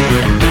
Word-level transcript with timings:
Thank 0.00 0.42
you. 0.44 0.49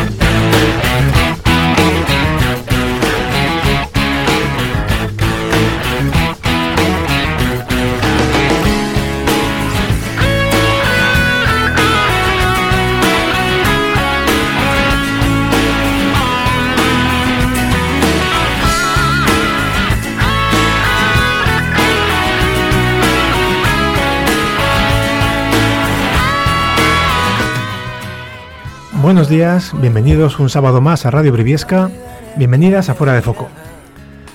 Buenos 29.10 29.28
días, 29.28 29.74
bienvenidos 29.82 30.38
un 30.38 30.52
sábado 30.52 30.82
más 30.82 31.04
a 31.04 31.10
Radio 31.10 31.34
Briviesca, 31.34 31.90
bienvenidas 32.38 32.90
a 32.90 32.94
Fuera 32.94 33.14
de 33.14 33.24
Foco. 33.24 33.50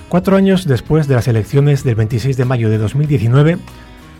Cuatro 0.08 0.36
años 0.36 0.66
después 0.66 1.06
de 1.06 1.14
las 1.14 1.28
elecciones 1.28 1.84
del 1.84 1.94
26 1.94 2.36
de 2.36 2.44
mayo 2.44 2.68
de 2.68 2.78
2019, 2.78 3.58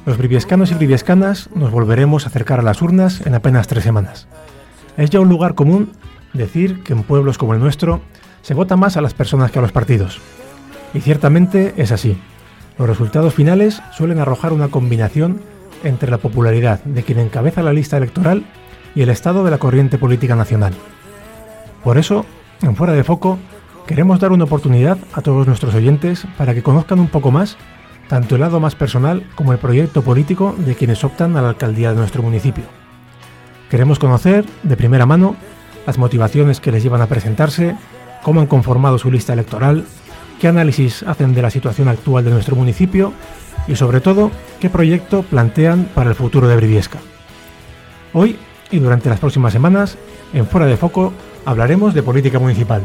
los 0.06 0.16
briviescanos 0.16 0.70
y 0.70 0.74
briviescanas 0.74 1.50
nos 1.56 1.72
volveremos 1.72 2.24
a 2.24 2.28
acercar 2.28 2.60
a 2.60 2.62
las 2.62 2.82
urnas 2.82 3.26
en 3.26 3.34
apenas 3.34 3.66
tres 3.66 3.82
semanas. 3.82 4.28
Es 4.96 5.10
ya 5.10 5.18
un 5.18 5.28
lugar 5.28 5.56
común 5.56 5.90
decir 6.34 6.84
que 6.84 6.92
en 6.92 7.02
pueblos 7.02 7.36
como 7.36 7.54
el 7.54 7.60
nuestro 7.60 8.00
se 8.42 8.54
vota 8.54 8.76
más 8.76 8.96
a 8.96 9.00
las 9.00 9.12
personas 9.12 9.50
que 9.50 9.58
a 9.58 9.62
los 9.62 9.72
partidos. 9.72 10.20
Y 10.94 11.00
ciertamente 11.00 11.74
es 11.78 11.90
así. 11.90 12.16
Los 12.78 12.88
resultados 12.88 13.34
finales 13.34 13.82
suelen 13.90 14.20
arrojar 14.20 14.52
una 14.52 14.68
combinación 14.68 15.40
entre 15.82 16.12
la 16.12 16.18
popularidad 16.18 16.80
de 16.84 17.02
quien 17.02 17.18
encabeza 17.18 17.60
la 17.64 17.72
lista 17.72 17.96
electoral 17.96 18.44
y 18.94 19.02
el 19.02 19.08
estado 19.08 19.44
de 19.44 19.50
la 19.50 19.58
corriente 19.58 19.98
política 19.98 20.36
nacional. 20.36 20.74
Por 21.82 21.98
eso, 21.98 22.24
en 22.62 22.76
Fuera 22.76 22.92
de 22.92 23.04
Foco, 23.04 23.38
queremos 23.86 24.20
dar 24.20 24.32
una 24.32 24.44
oportunidad 24.44 24.98
a 25.12 25.20
todos 25.20 25.46
nuestros 25.46 25.74
oyentes 25.74 26.26
para 26.38 26.54
que 26.54 26.62
conozcan 26.62 27.00
un 27.00 27.08
poco 27.08 27.30
más 27.30 27.56
tanto 28.08 28.34
el 28.34 28.42
lado 28.42 28.60
más 28.60 28.74
personal 28.74 29.24
como 29.34 29.52
el 29.52 29.58
proyecto 29.58 30.02
político 30.02 30.54
de 30.58 30.74
quienes 30.74 31.04
optan 31.04 31.36
a 31.36 31.42
la 31.42 31.50
alcaldía 31.50 31.90
de 31.90 31.96
nuestro 31.96 32.22
municipio. 32.22 32.64
Queremos 33.70 33.98
conocer, 33.98 34.44
de 34.62 34.76
primera 34.76 35.06
mano, 35.06 35.36
las 35.86 35.98
motivaciones 35.98 36.60
que 36.60 36.70
les 36.70 36.82
llevan 36.82 37.02
a 37.02 37.06
presentarse, 37.06 37.76
cómo 38.22 38.40
han 38.40 38.46
conformado 38.46 38.98
su 38.98 39.10
lista 39.10 39.32
electoral, 39.32 39.84
qué 40.40 40.48
análisis 40.48 41.02
hacen 41.02 41.34
de 41.34 41.42
la 41.42 41.50
situación 41.50 41.88
actual 41.88 42.24
de 42.24 42.30
nuestro 42.30 42.56
municipio 42.56 43.12
y 43.66 43.76
sobre 43.76 44.00
todo 44.00 44.30
qué 44.60 44.70
proyecto 44.70 45.22
plantean 45.22 45.88
para 45.94 46.10
el 46.10 46.16
futuro 46.16 46.46
de 46.48 46.56
Briviesca. 46.56 46.98
Hoy 48.12 48.38
y 48.74 48.80
durante 48.80 49.08
las 49.08 49.20
próximas 49.20 49.52
semanas, 49.52 49.96
en 50.32 50.46
Fuera 50.46 50.66
de 50.66 50.76
Foco, 50.76 51.12
hablaremos 51.44 51.94
de 51.94 52.02
política 52.02 52.38
municipal. 52.40 52.84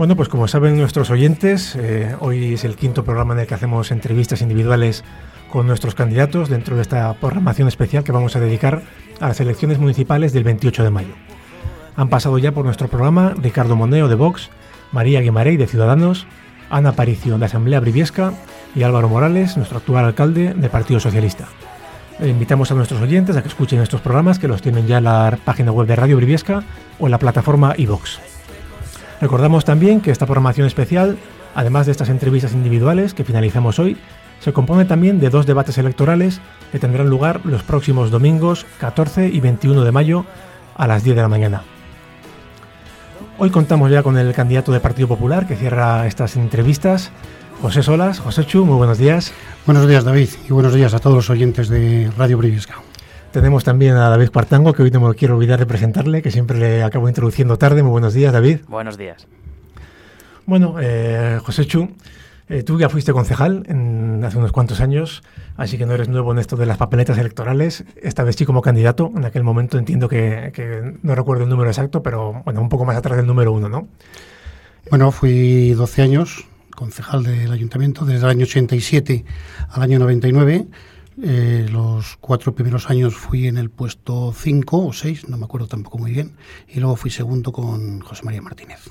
Bueno, 0.00 0.16
pues 0.16 0.30
como 0.30 0.48
saben 0.48 0.78
nuestros 0.78 1.10
oyentes, 1.10 1.76
eh, 1.76 2.16
hoy 2.20 2.54
es 2.54 2.64
el 2.64 2.74
quinto 2.76 3.04
programa 3.04 3.34
en 3.34 3.40
el 3.40 3.46
que 3.46 3.52
hacemos 3.52 3.90
entrevistas 3.90 4.40
individuales 4.40 5.04
con 5.52 5.66
nuestros 5.66 5.94
candidatos 5.94 6.48
dentro 6.48 6.74
de 6.74 6.80
esta 6.80 7.12
programación 7.12 7.68
especial 7.68 8.02
que 8.02 8.10
vamos 8.10 8.34
a 8.34 8.40
dedicar 8.40 8.80
a 9.20 9.28
las 9.28 9.40
elecciones 9.40 9.78
municipales 9.78 10.32
del 10.32 10.42
28 10.42 10.84
de 10.84 10.88
mayo. 10.88 11.12
Han 11.96 12.08
pasado 12.08 12.38
ya 12.38 12.52
por 12.52 12.64
nuestro 12.64 12.88
programa 12.88 13.34
Ricardo 13.36 13.76
Moneo 13.76 14.08
de 14.08 14.14
Vox, 14.14 14.48
María 14.90 15.20
Guimarey 15.20 15.58
de 15.58 15.66
Ciudadanos, 15.66 16.26
Ana 16.70 16.92
Paricio 16.92 17.36
de 17.36 17.44
Asamblea 17.44 17.80
Briviesca 17.80 18.32
y 18.74 18.84
Álvaro 18.84 19.10
Morales, 19.10 19.58
nuestro 19.58 19.76
actual 19.76 20.06
alcalde 20.06 20.54
del 20.54 20.70
Partido 20.70 20.98
Socialista. 20.98 21.44
Invitamos 22.20 22.70
a 22.70 22.74
nuestros 22.74 23.02
oyentes 23.02 23.36
a 23.36 23.42
que 23.42 23.48
escuchen 23.48 23.82
estos 23.82 24.00
programas 24.00 24.38
que 24.38 24.48
los 24.48 24.62
tienen 24.62 24.86
ya 24.86 24.96
en 24.96 25.04
la 25.04 25.38
página 25.44 25.72
web 25.72 25.86
de 25.86 25.96
Radio 25.96 26.16
Briviesca 26.16 26.62
o 26.98 27.06
en 27.06 27.10
la 27.10 27.18
plataforma 27.18 27.74
iVox. 27.76 28.39
Recordamos 29.20 29.64
también 29.64 30.00
que 30.00 30.10
esta 30.10 30.26
programación 30.26 30.66
especial, 30.66 31.18
además 31.54 31.86
de 31.86 31.92
estas 31.92 32.08
entrevistas 32.08 32.52
individuales 32.52 33.12
que 33.12 33.24
finalizamos 33.24 33.78
hoy, 33.78 33.98
se 34.40 34.52
compone 34.52 34.86
también 34.86 35.20
de 35.20 35.28
dos 35.28 35.44
debates 35.44 35.76
electorales 35.76 36.40
que 36.72 36.78
tendrán 36.78 37.10
lugar 37.10 37.40
los 37.44 37.62
próximos 37.62 38.10
domingos 38.10 38.66
14 38.78 39.28
y 39.28 39.40
21 39.40 39.84
de 39.84 39.92
mayo 39.92 40.24
a 40.74 40.86
las 40.86 41.04
10 41.04 41.16
de 41.16 41.22
la 41.22 41.28
mañana. 41.28 41.62
Hoy 43.36 43.50
contamos 43.50 43.90
ya 43.90 44.02
con 44.02 44.16
el 44.16 44.32
candidato 44.32 44.72
del 44.72 44.80
Partido 44.80 45.08
Popular 45.08 45.46
que 45.46 45.56
cierra 45.56 46.06
estas 46.06 46.36
entrevistas, 46.36 47.10
José 47.60 47.82
Solas. 47.82 48.20
José 48.20 48.46
Chu, 48.46 48.64
muy 48.64 48.76
buenos 48.76 48.98
días. 48.98 49.32
Buenos 49.66 49.86
días, 49.86 50.04
David, 50.04 50.30
y 50.48 50.52
buenos 50.52 50.74
días 50.74 50.94
a 50.94 50.98
todos 50.98 51.16
los 51.16 51.30
oyentes 51.30 51.68
de 51.68 52.10
Radio 52.16 52.38
Briviesca. 52.38 52.89
Tenemos 53.32 53.62
también 53.62 53.94
a 53.94 54.08
David 54.08 54.30
Cuartango, 54.30 54.72
que 54.72 54.82
hoy 54.82 54.90
no 54.90 55.00
me 55.00 55.14
quiero 55.14 55.36
olvidar 55.36 55.60
de 55.60 55.66
presentarle, 55.66 56.20
que 56.20 56.32
siempre 56.32 56.58
le 56.58 56.82
acabo 56.82 57.08
introduciendo 57.08 57.58
tarde. 57.58 57.84
Muy 57.84 57.92
buenos 57.92 58.12
días, 58.12 58.32
David. 58.32 58.58
Buenos 58.66 58.98
días. 58.98 59.28
Bueno, 60.46 60.74
eh, 60.80 61.38
José 61.40 61.64
Chu, 61.64 61.90
eh, 62.48 62.64
tú 62.64 62.80
ya 62.80 62.88
fuiste 62.88 63.12
concejal 63.12 63.62
hace 64.24 64.36
unos 64.36 64.50
cuantos 64.50 64.80
años, 64.80 65.22
así 65.56 65.78
que 65.78 65.86
no 65.86 65.94
eres 65.94 66.08
nuevo 66.08 66.32
en 66.32 66.40
esto 66.40 66.56
de 66.56 66.66
las 66.66 66.76
papeletas 66.76 67.18
electorales. 67.18 67.84
Esta 68.02 68.24
vez 68.24 68.34
sí 68.34 68.44
como 68.44 68.62
candidato. 68.62 69.12
En 69.14 69.24
aquel 69.24 69.44
momento 69.44 69.78
entiendo 69.78 70.08
que, 70.08 70.98
no 71.04 71.14
recuerdo 71.14 71.44
el 71.44 71.50
número 71.50 71.70
exacto, 71.70 72.02
pero 72.02 72.42
bueno, 72.44 72.60
un 72.60 72.68
poco 72.68 72.84
más 72.84 72.96
atrás 72.96 73.16
del 73.16 73.28
número 73.28 73.52
uno, 73.52 73.68
¿no? 73.68 73.86
Bueno, 74.90 75.12
fui 75.12 75.70
12 75.74 76.02
años 76.02 76.48
concejal 76.74 77.22
del 77.22 77.52
ayuntamiento, 77.52 78.04
desde 78.04 78.24
el 78.24 78.30
año 78.30 78.42
87 78.42 79.24
al 79.68 79.82
año 79.82 80.00
99. 80.00 80.66
Eh, 81.22 81.66
los 81.70 82.16
cuatro 82.16 82.54
primeros 82.54 82.88
años 82.88 83.14
fui 83.14 83.46
en 83.46 83.58
el 83.58 83.68
puesto 83.68 84.32
5 84.34 84.86
o 84.86 84.92
6, 84.92 85.28
no 85.28 85.36
me 85.36 85.44
acuerdo 85.44 85.66
tampoco 85.66 85.98
muy 85.98 86.12
bien, 86.12 86.32
y 86.66 86.80
luego 86.80 86.96
fui 86.96 87.10
segundo 87.10 87.52
con 87.52 88.00
José 88.00 88.24
María 88.24 88.40
Martínez. 88.40 88.90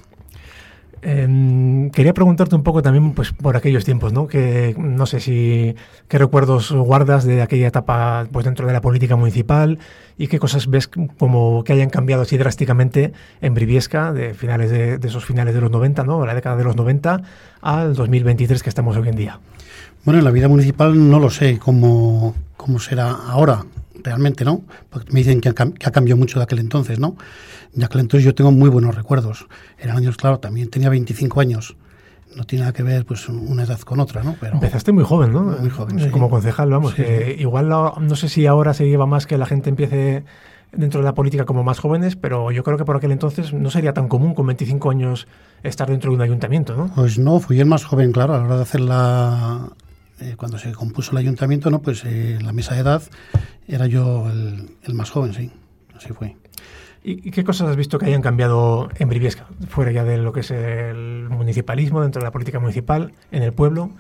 Em, 1.02 1.92
quería 1.92 2.14
preguntarte 2.14 2.56
un 2.56 2.64
poco 2.64 2.82
también 2.82 3.14
pues, 3.14 3.32
por 3.32 3.56
aquellos 3.56 3.86
tiempos, 3.86 4.12
¿no? 4.12 4.28
Que 4.28 4.76
no 4.78 5.06
sé 5.06 5.22
si 5.22 5.76
qué 6.10 6.18
recuerdos 6.18 6.72
guardas 6.74 7.24
de 7.24 7.42
aquella 7.42 7.68
etapa 7.68 8.28
pues, 8.32 8.46
dentro 8.46 8.68
de 8.68 8.74
la 8.74 8.82
política 8.82 9.16
municipal 9.16 9.80
y 10.18 10.28
qué 10.28 10.40
cosas 10.40 10.68
ves 10.68 10.90
como 11.18 11.64
que 11.64 11.74
hayan 11.74 11.90
cambiado 11.90 12.24
así 12.24 12.38
drásticamente 12.38 13.14
en 13.42 13.54
Briviesca 13.54 14.12
de 14.12 14.34
finales 14.34 14.72
de, 14.72 15.00
esos 15.08 15.24
finales 15.26 15.56
de 15.56 15.62
los 15.62 15.72
90, 15.72 16.04
¿no? 16.04 16.26
La 16.26 16.36
década 16.36 16.58
de 16.58 16.66
los 16.66 16.76
90 16.76 17.22
al 17.62 17.96
2023 17.96 18.62
que 18.62 18.70
estamos 18.70 18.98
hoy 18.98 19.08
en 19.08 19.16
día. 19.16 19.40
Bueno, 20.06 20.20
en 20.20 20.26
la 20.26 20.32
vida 20.32 20.48
municipal 20.48 21.10
no 21.10 21.20
lo 21.20 21.30
sé 21.30 21.60
cómo, 21.60 22.36
cómo 22.58 22.80
será 22.80 23.12
ahora, 23.12 23.66
realmente, 24.04 24.46
¿no? 24.46 24.62
Porque 24.90 25.12
me 25.12 25.20
dicen 25.20 25.42
que 25.42 25.50
ha, 25.50 25.54
que 25.54 25.86
ha 25.86 25.92
cambiado 25.92 26.18
mucho 26.18 26.40
de 26.40 26.44
aquel 26.44 26.60
entonces, 26.60 27.00
¿no? 27.00 27.16
Ya 27.74 27.88
que 27.88 28.00
entonces 28.00 28.26
yo 28.26 28.34
tengo 28.34 28.52
muy 28.52 28.70
buenos 28.70 28.96
recuerdos. 28.96 29.48
Eran 29.78 29.98
años, 29.98 30.18
claro, 30.18 30.40
también 30.40 30.70
tenía 30.70 30.90
25 30.90 31.40
años. 31.40 31.76
No 32.36 32.44
tiene 32.44 32.62
nada 32.62 32.74
que 32.74 32.84
ver 32.84 33.06
pues 33.06 33.28
una 33.28 33.64
edad 33.64 33.80
con 33.80 34.00
otra, 34.00 34.24
¿no? 34.24 34.36
Pero 34.40 34.56
Empezaste 34.56 34.92
muy 34.92 35.04
joven, 35.04 35.34
¿no? 35.34 35.42
Muy 35.42 35.70
joven, 35.70 36.00
sí. 36.00 36.10
Como 36.10 36.30
concejal, 36.30 36.70
vamos, 36.70 36.94
que 36.94 37.36
igual 37.40 37.70
no, 37.70 38.16
sé 38.16 38.30
si 38.30 38.46
ahora 38.46 38.74
se 38.74 38.88
lleva 38.88 39.06
más 39.06 39.26
que 39.26 39.38
la 39.38 39.46
gente 39.46 39.70
empiece 39.70 40.24
dentro 40.72 41.02
de 41.02 41.06
la 41.06 41.16
política 41.16 41.46
como 41.46 41.64
más 41.64 41.80
jóvenes, 41.80 42.16
pero 42.16 42.52
yo 42.52 42.64
creo 42.64 42.78
que 42.78 42.86
por 42.86 42.98
aquel 42.98 43.12
entonces 43.12 43.54
no 43.54 43.72
sería 43.72 43.94
tan 43.94 44.08
común 44.08 44.36
con 44.36 44.46
25 44.46 44.92
años 44.92 45.28
estar 45.64 45.90
dentro 45.90 46.12
de 46.12 46.18
un 46.18 46.22
ayuntamiento, 46.22 46.76
¿no? 46.76 46.92
Pues 46.94 47.18
no, 47.18 47.40
fui 47.40 47.60
el 47.60 47.66
más 47.66 47.84
joven, 47.84 48.12
claro, 48.12 48.36
a 48.36 48.38
la 48.38 48.46
hora 48.46 48.56
de 48.58 48.62
hacer 48.62 48.82
la... 48.82 49.70
Eh, 50.22 50.36
cuando 50.38 50.58
se 50.58 50.72
compuso 50.74 51.12
el 51.12 51.18
ayuntamiento, 51.18 51.70
¿no? 51.70 51.82
Pues 51.82 52.04
eh, 52.06 52.40
la 52.42 52.52
mesa 52.52 52.74
de 52.76 52.82
edad 52.82 53.04
era 53.68 53.88
yo 53.88 54.30
el, 54.30 54.70
el 54.84 54.94
más 54.94 55.10
joven, 55.10 55.34
sí, 55.34 55.52
así 55.96 56.10
fue. 56.14 56.36
¿Y, 57.04 57.32
qué 57.32 57.44
cosas 57.44 57.70
has 57.70 57.78
visto 57.78 57.98
que 57.98 58.08
hayan 58.08 58.22
cambiado 58.22 58.90
en 58.98 59.08
Briviesca, 59.08 59.46
fuera 59.70 59.92
ya 59.92 60.04
de 60.04 60.18
lo 60.18 60.34
que 60.34 60.42
es 60.42 60.52
el 60.52 61.28
municipalismo, 61.30 62.02
dentro 62.02 62.20
de 62.20 62.26
la 62.26 62.32
política 62.32 62.60
municipal, 62.60 63.14
en 63.32 63.44
el 63.44 63.54
pueblo? 63.54 63.92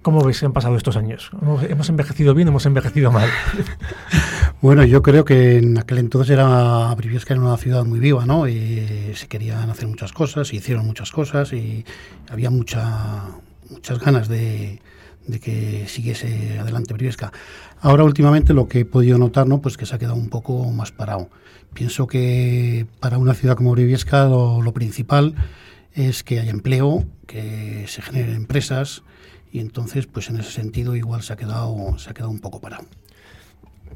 ¿Cómo 0.00 0.24
ves 0.24 0.40
que 0.40 0.46
han 0.46 0.54
pasado 0.54 0.76
estos 0.76 0.96
años? 0.96 1.30
¿Hemos 1.68 1.90
envejecido 1.90 2.34
bien 2.34 2.48
o 2.48 2.52
hemos 2.52 2.64
envejecido 2.64 3.12
mal? 3.12 3.28
bueno, 4.62 4.84
yo 4.84 5.02
creo 5.02 5.26
que 5.26 5.58
en 5.58 5.76
aquel 5.76 5.98
entonces 5.98 6.30
era 6.30 6.94
Briviesca 6.94 7.34
era 7.34 7.42
una 7.42 7.58
ciudad 7.58 7.84
muy 7.84 8.00
viva, 8.00 8.24
¿no? 8.24 8.48
Y 8.48 9.12
se 9.14 9.28
querían 9.28 9.68
hacer 9.68 9.86
muchas 9.88 10.14
cosas, 10.14 10.48
se 10.48 10.56
hicieron 10.56 10.86
muchas 10.86 11.10
cosas 11.10 11.52
y 11.52 11.84
había 12.30 12.48
mucha, 12.48 13.26
muchas 13.68 13.98
ganas 14.00 14.28
de, 14.28 14.80
que 15.40 15.86
siguiese 15.86 16.58
adelante 16.58 16.94
Briviesca. 16.94 17.32
Ahora 17.80 18.04
últimamente 18.04 18.54
lo 18.54 18.68
que 18.68 18.80
he 18.80 18.84
podido 18.84 19.18
notar, 19.18 19.46
¿no? 19.46 19.60
Pues 19.60 19.76
que 19.76 19.86
se 19.86 19.94
ha 19.94 19.98
quedado 19.98 20.16
un 20.16 20.28
poco 20.28 20.70
más 20.72 20.92
parado. 20.92 21.28
Pienso 21.72 22.06
que 22.06 22.86
para 22.98 23.18
una 23.18 23.34
ciudad 23.34 23.56
como 23.56 23.72
Briviesca 23.72 24.24
lo, 24.24 24.72
principal 24.72 25.34
es 25.92 26.24
que 26.24 26.40
haya 26.40 26.50
empleo, 26.50 27.04
que 27.26 27.84
se 27.86 28.02
generen 28.02 28.34
empresas, 28.34 29.02
y 29.52 29.60
entonces 29.60 30.06
pues 30.06 30.30
en 30.30 30.38
ese 30.38 30.50
sentido 30.50 30.96
igual 30.96 31.22
se 31.22 31.32
ha 31.32 31.36
quedado 31.36 31.98
se 31.98 32.10
ha 32.10 32.14
quedado 32.14 32.30
un 32.30 32.40
poco 32.40 32.60
parado. 32.60 32.84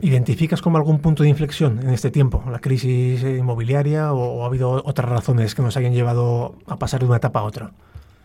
¿Identificas 0.01 0.61
como 0.61 0.77
algún 0.77 0.99
punto 0.99 1.23
de 1.23 1.29
inflexión 1.29 1.79
en 1.81 1.91
este 1.91 2.11
tiempo, 2.11 2.45
la 2.51 2.59
crisis 2.59 3.23
inmobiliaria 3.23 4.13
o, 4.13 4.43
ha 4.43 4.47
habido 4.47 4.83
otras 4.85 5.09
razones 5.09 5.55
que 5.55 5.63
nos 5.63 5.77
hayan 5.77 5.95
llevado 5.95 6.57
a 6.67 6.79
pasar 6.79 7.01
de 7.01 7.07
una 7.07 7.17
etapa 7.17 7.41
a 7.41 7.45
otra? 7.45 7.73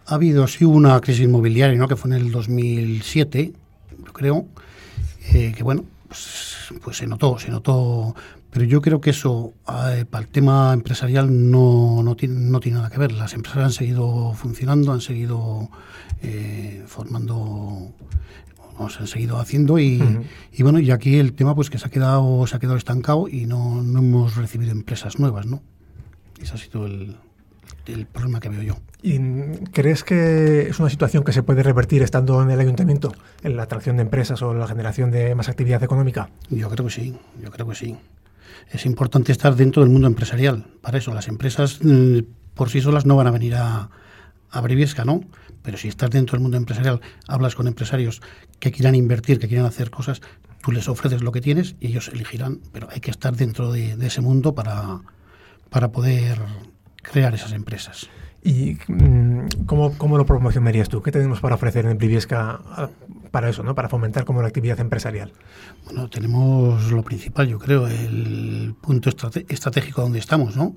Ha 0.09 0.15
habido 0.15 0.47
sí 0.47 0.65
una 0.65 0.99
crisis 1.01 1.25
inmobiliaria, 1.25 1.77
¿no? 1.77 1.87
que 1.87 1.95
fue 1.95 2.09
en 2.09 2.17
el 2.17 2.31
2007, 2.31 3.53
yo 4.05 4.11
creo, 4.11 4.47
eh, 5.33 5.53
que 5.55 5.61
bueno, 5.61 5.85
pues, 6.07 6.73
pues, 6.83 6.97
se 6.97 7.05
notó, 7.05 7.37
se 7.37 7.51
notó, 7.51 8.15
pero 8.49 8.65
yo 8.65 8.81
creo 8.81 8.99
que 8.99 9.11
eso 9.11 9.53
eh, 9.91 10.05
para 10.09 10.23
el 10.23 10.31
tema 10.31 10.73
empresarial 10.73 11.51
no, 11.51 12.01
no, 12.01 12.15
tiene, 12.15 12.39
no 12.39 12.59
tiene 12.59 12.79
nada 12.79 12.89
que 12.89 12.97
ver. 12.97 13.11
Las 13.11 13.35
empresas 13.35 13.63
han 13.63 13.71
seguido 13.71 14.33
funcionando, 14.33 14.91
han 14.91 15.01
seguido 15.01 15.69
eh, 16.23 16.83
formando 16.87 17.93
nos 18.79 18.99
han 18.99 19.07
seguido 19.07 19.37
haciendo 19.39 19.77
y, 19.77 20.01
y, 20.53 20.63
bueno 20.63 20.79
y 20.79 20.89
aquí 20.91 21.17
el 21.17 21.33
tema 21.33 21.53
pues 21.53 21.69
que 21.69 21.77
se 21.77 21.87
ha 21.87 21.89
quedado 21.89 22.47
se 22.47 22.55
ha 22.55 22.59
quedado 22.59 22.77
estancado 22.77 23.27
y 23.27 23.45
no, 23.45 23.83
no 23.83 23.99
hemos 23.99 24.37
recibido 24.37 24.71
empresas 24.71 25.19
nuevas 25.19 25.47
no 25.47 25.61
ese 26.41 26.53
ha 26.53 26.57
sido 26.57 26.85
el, 26.85 27.17
el 27.93 28.05
problema 28.05 28.39
que 28.39 28.49
veo 28.49 28.61
yo. 28.61 28.77
¿Y 29.01 29.19
crees 29.71 30.03
que 30.03 30.69
es 30.69 30.79
una 30.79 30.89
situación 30.89 31.23
que 31.23 31.31
se 31.31 31.43
puede 31.43 31.63
revertir 31.63 32.03
estando 32.03 32.41
en 32.41 32.51
el 32.51 32.59
ayuntamiento 32.59 33.13
en 33.43 33.55
la 33.55 33.63
atracción 33.63 33.95
de 33.97 34.03
empresas 34.03 34.41
o 34.41 34.53
la 34.53 34.67
generación 34.67 35.11
de 35.11 35.35
más 35.35 35.47
actividad 35.47 35.81
económica 35.83 36.29
yo 36.49 36.69
creo 36.69 36.85
que 36.85 36.91
sí 36.91 37.15
yo 37.41 37.51
creo 37.51 37.67
que 37.67 37.75
sí. 37.75 37.97
Es 38.71 38.85
importante 38.85 39.31
estar 39.31 39.55
dentro 39.55 39.81
del 39.81 39.91
mundo 39.91 40.07
empresarial. 40.07 40.65
Para 40.81 40.97
eso 40.97 41.13
las 41.13 41.27
empresas 41.27 41.79
mm, 41.81 42.19
por 42.53 42.69
sí 42.69 42.81
solas 42.81 43.05
no 43.05 43.15
van 43.15 43.27
a 43.27 43.31
venir 43.31 43.55
a 43.55 43.89
a 44.51 44.61
Briviesca, 44.61 45.05
¿no? 45.05 45.21
Pero 45.61 45.77
si 45.77 45.87
estás 45.87 46.09
dentro 46.09 46.35
del 46.35 46.41
mundo 46.41 46.57
empresarial, 46.57 47.01
hablas 47.27 47.55
con 47.55 47.67
empresarios 47.67 48.21
que 48.59 48.71
quieran 48.71 48.95
invertir, 48.95 49.39
que 49.39 49.47
quieran 49.47 49.65
hacer 49.65 49.89
cosas, 49.89 50.21
tú 50.61 50.71
les 50.71 50.87
ofreces 50.87 51.21
lo 51.21 51.31
que 51.31 51.41
tienes 51.41 51.75
y 51.79 51.87
ellos 51.87 52.09
elegirán, 52.09 52.59
pero 52.71 52.87
hay 52.91 52.99
que 52.99 53.11
estar 53.11 53.35
dentro 53.35 53.71
de, 53.71 53.93
ese 54.05 54.21
mundo 54.21 54.55
para, 54.55 55.01
para 55.69 55.91
poder 55.91 56.39
crear 57.01 57.33
esas 57.33 57.53
empresas. 57.53 58.09
¿Y 58.43 58.77
mm, 58.87 59.65
cómo, 59.65 59.97
cómo, 59.97 60.17
lo 60.17 60.25
promocionarías 60.25 60.87
tú? 60.87 61.01
¿Qué 61.01 61.11
tenemos 61.11 61.41
para 61.41 61.55
ofrecer 61.55 61.85
en 61.85 61.97
Briviesca 61.97 62.59
ah, 62.65 62.89
para 63.31 63.49
eso, 63.49 63.63
¿no? 63.63 63.75
para 63.75 63.89
fomentar 63.89 64.25
como 64.25 64.41
la 64.41 64.47
actividad 64.47 64.79
empresarial? 64.79 65.33
Bueno, 65.85 66.09
tenemos 66.09 66.91
lo 66.91 67.03
principal, 67.03 67.47
yo 67.47 67.59
creo, 67.59 67.87
el 67.87 68.75
punto 68.81 69.09
estratégico 69.09 70.01
donde 70.01 70.19
estamos, 70.19 70.55
¿no? 70.55 70.75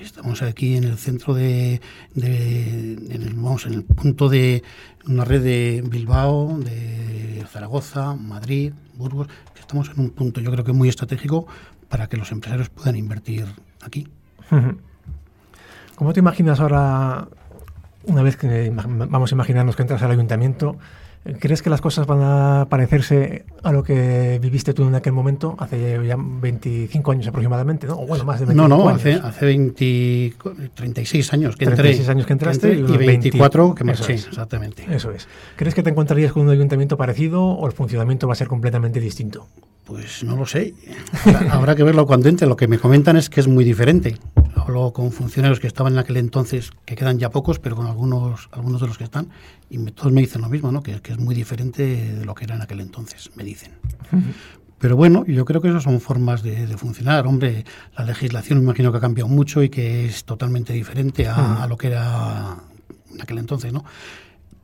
Estamos 0.00 0.42
aquí 0.42 0.76
en 0.76 0.84
el 0.84 0.98
centro 0.98 1.32
de, 1.32 1.80
en 2.16 3.12
el, 3.22 3.34
vamos, 3.34 3.66
en 3.66 3.74
el 3.74 3.84
punto 3.84 4.28
de 4.28 4.64
una 5.06 5.24
red 5.24 5.42
de 5.44 5.84
Bilbao, 5.86 6.58
de 6.58 7.44
Zaragoza, 7.48 8.14
Madrid, 8.14 8.72
Burgos. 8.94 9.28
Estamos 9.60 9.90
en 9.90 10.00
un 10.00 10.10
punto, 10.10 10.40
yo 10.40 10.50
creo 10.50 10.64
que 10.64 10.72
muy 10.72 10.88
estratégico 10.88 11.46
para 11.88 12.08
que 12.08 12.16
los 12.16 12.32
empresarios 12.32 12.68
puedan 12.68 12.96
invertir 12.96 13.46
aquí. 13.80 14.08
¿Cómo 16.02 16.12
te 16.12 16.18
imaginas 16.18 16.58
ahora, 16.58 17.28
una 18.06 18.24
vez 18.24 18.36
que 18.36 18.72
vamos 18.74 19.30
a 19.30 19.34
imaginarnos 19.36 19.76
que 19.76 19.82
entras 19.82 20.02
al 20.02 20.10
ayuntamiento, 20.10 20.76
¿Crees 21.38 21.62
que 21.62 21.70
las 21.70 21.80
cosas 21.80 22.06
van 22.06 22.20
a 22.20 22.66
parecerse 22.68 23.44
a 23.62 23.70
lo 23.70 23.84
que 23.84 24.40
viviste 24.42 24.74
tú 24.74 24.82
en 24.82 24.94
aquel 24.96 25.12
momento, 25.12 25.54
hace 25.58 26.04
ya 26.04 26.16
25 26.18 27.12
años 27.12 27.28
aproximadamente, 27.28 27.86
¿no? 27.86 27.94
O 27.94 28.06
bueno, 28.06 28.24
más 28.24 28.40
de 28.40 28.46
25 28.46 28.68
No, 28.68 28.76
no, 28.76 28.88
años. 28.88 29.00
hace, 29.00 29.14
hace 29.14 29.46
20, 29.46 30.34
36 30.74 31.32
años 31.32 31.56
que 31.56 31.66
36 31.66 32.08
años 32.08 32.26
que 32.26 32.32
entraste 32.32 32.74
y, 32.74 32.82
24 32.82 33.74
que 33.74 33.84
me 33.84 33.94
sí, 33.94 34.12
exactamente. 34.12 34.84
Eso 34.90 35.12
es. 35.12 35.28
¿Crees 35.54 35.74
que 35.74 35.84
te 35.84 35.90
encontrarías 35.90 36.32
con 36.32 36.42
un 36.42 36.50
ayuntamiento 36.50 36.96
parecido 36.96 37.44
o 37.44 37.66
el 37.66 37.72
funcionamiento 37.72 38.26
va 38.26 38.32
a 38.32 38.36
ser 38.36 38.48
completamente 38.48 38.98
distinto? 38.98 39.46
Pues 39.84 40.22
no 40.22 40.36
lo 40.36 40.46
sé. 40.46 40.74
Habrá 41.50 41.74
que 41.74 41.82
verlo 41.82 42.06
cuando 42.06 42.28
entre. 42.28 42.46
Lo 42.46 42.56
que 42.56 42.68
me 42.68 42.78
comentan 42.78 43.16
es 43.16 43.28
que 43.28 43.40
es 43.40 43.48
muy 43.48 43.64
diferente. 43.64 44.16
Hablo 44.54 44.92
con 44.92 45.10
funcionarios 45.10 45.58
que 45.58 45.66
estaban 45.66 45.94
en 45.94 45.98
aquel 45.98 46.18
entonces, 46.18 46.70
que 46.84 46.94
quedan 46.94 47.18
ya 47.18 47.30
pocos, 47.30 47.58
pero 47.58 47.74
con 47.74 47.86
algunos, 47.86 48.48
algunos 48.52 48.80
de 48.80 48.86
los 48.86 48.96
que 48.96 49.04
están, 49.04 49.28
y 49.68 49.78
todos 49.90 50.12
me 50.12 50.20
dicen 50.20 50.40
lo 50.42 50.48
mismo, 50.48 50.70
¿no? 50.70 50.82
que, 50.82 51.00
que, 51.00 51.11
es 51.12 51.18
muy 51.18 51.34
diferente 51.34 52.12
de 52.12 52.24
lo 52.24 52.34
que 52.34 52.44
era 52.44 52.54
en 52.56 52.62
aquel 52.62 52.80
entonces, 52.80 53.30
me 53.34 53.44
dicen. 53.44 53.72
Pero 54.78 54.96
bueno, 54.96 55.24
yo 55.26 55.44
creo 55.44 55.60
que 55.60 55.68
esas 55.68 55.84
son 55.84 56.00
formas 56.00 56.42
de, 56.42 56.66
funcionar. 56.76 57.26
Hombre, 57.26 57.64
la 57.96 58.04
legislación 58.04 58.58
me 58.58 58.64
imagino 58.64 58.90
que 58.90 58.98
ha 58.98 59.00
cambiado 59.00 59.28
mucho 59.28 59.62
y 59.62 59.68
que 59.68 60.06
es 60.06 60.24
totalmente 60.24 60.72
diferente 60.72 61.28
a, 61.28 61.62
a 61.62 61.66
lo 61.68 61.76
que 61.76 61.86
era 61.86 62.56
en 63.12 63.22
aquel 63.22 63.38
entonces, 63.38 63.72
¿no? 63.72 63.84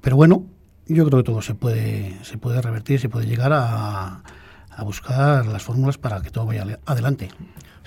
Pero 0.01 0.17
bueno, 0.17 0.47
yo 0.87 1.07
creo 1.07 1.19
que 1.19 1.25
todo 1.25 1.43
se 1.43 1.55
puede, 1.55 2.17
se 2.25 2.39
puede 2.39 2.61
revertir, 2.63 2.99
se 2.99 3.09
puede 3.09 3.27
llegar 3.27 3.53
a, 3.53 4.23
a 4.71 4.85
buscar 4.85 5.47
las 5.47 5.63
fórmulas 5.63 5.99
para 5.99 6.21
que 6.23 6.31
todo 6.31 6.47
vaya 6.47 6.79
adelante. 6.87 7.29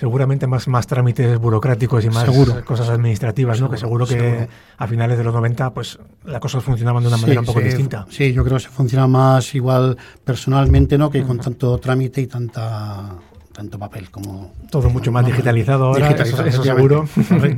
Seguramente 0.02 0.48
más, 0.48 0.68
más 0.68 0.88
trámites 0.88 1.38
burocráticos 1.38 2.04
y 2.04 2.10
más 2.10 2.28
cosas 2.66 2.90
administrativas, 2.90 3.62
¿no? 3.62 3.70
que 3.70 3.78
seguro 3.78 4.08
que 4.08 4.48
a 4.76 4.88
finales 4.88 5.16
de 5.16 5.24
los 5.24 5.32
90 5.32 5.76
pues 5.76 6.00
las 6.26 6.40
cosas 6.40 6.64
funcionaban 6.64 7.04
de 7.04 7.10
una 7.10 7.18
manera 7.18 7.42
un 7.42 7.46
poco 7.46 7.62
distinta. 7.62 8.08
Sí, 8.10 8.34
yo 8.34 8.44
creo 8.44 8.58
que 8.58 8.64
se 8.64 8.70
funciona 8.70 9.06
más 9.06 9.54
igual 9.54 9.96
personalmente, 10.26 10.98
¿no? 10.98 11.12
Que 11.12 11.22
con 11.22 11.38
tanto 11.38 11.78
trámite 11.78 12.20
y 12.20 12.26
tanta 12.26 13.12
tanto 13.54 13.78
papel 13.78 14.10
como 14.10 14.56
todo 14.72 14.90
mucho 14.90 15.12
más 15.12 15.24
digitalizado 15.24 15.86
ahora, 15.86 16.08
digitalizado, 16.08 16.48
eso, 16.48 16.64
seguro. 16.64 17.08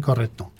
Correcto. 0.01 0.51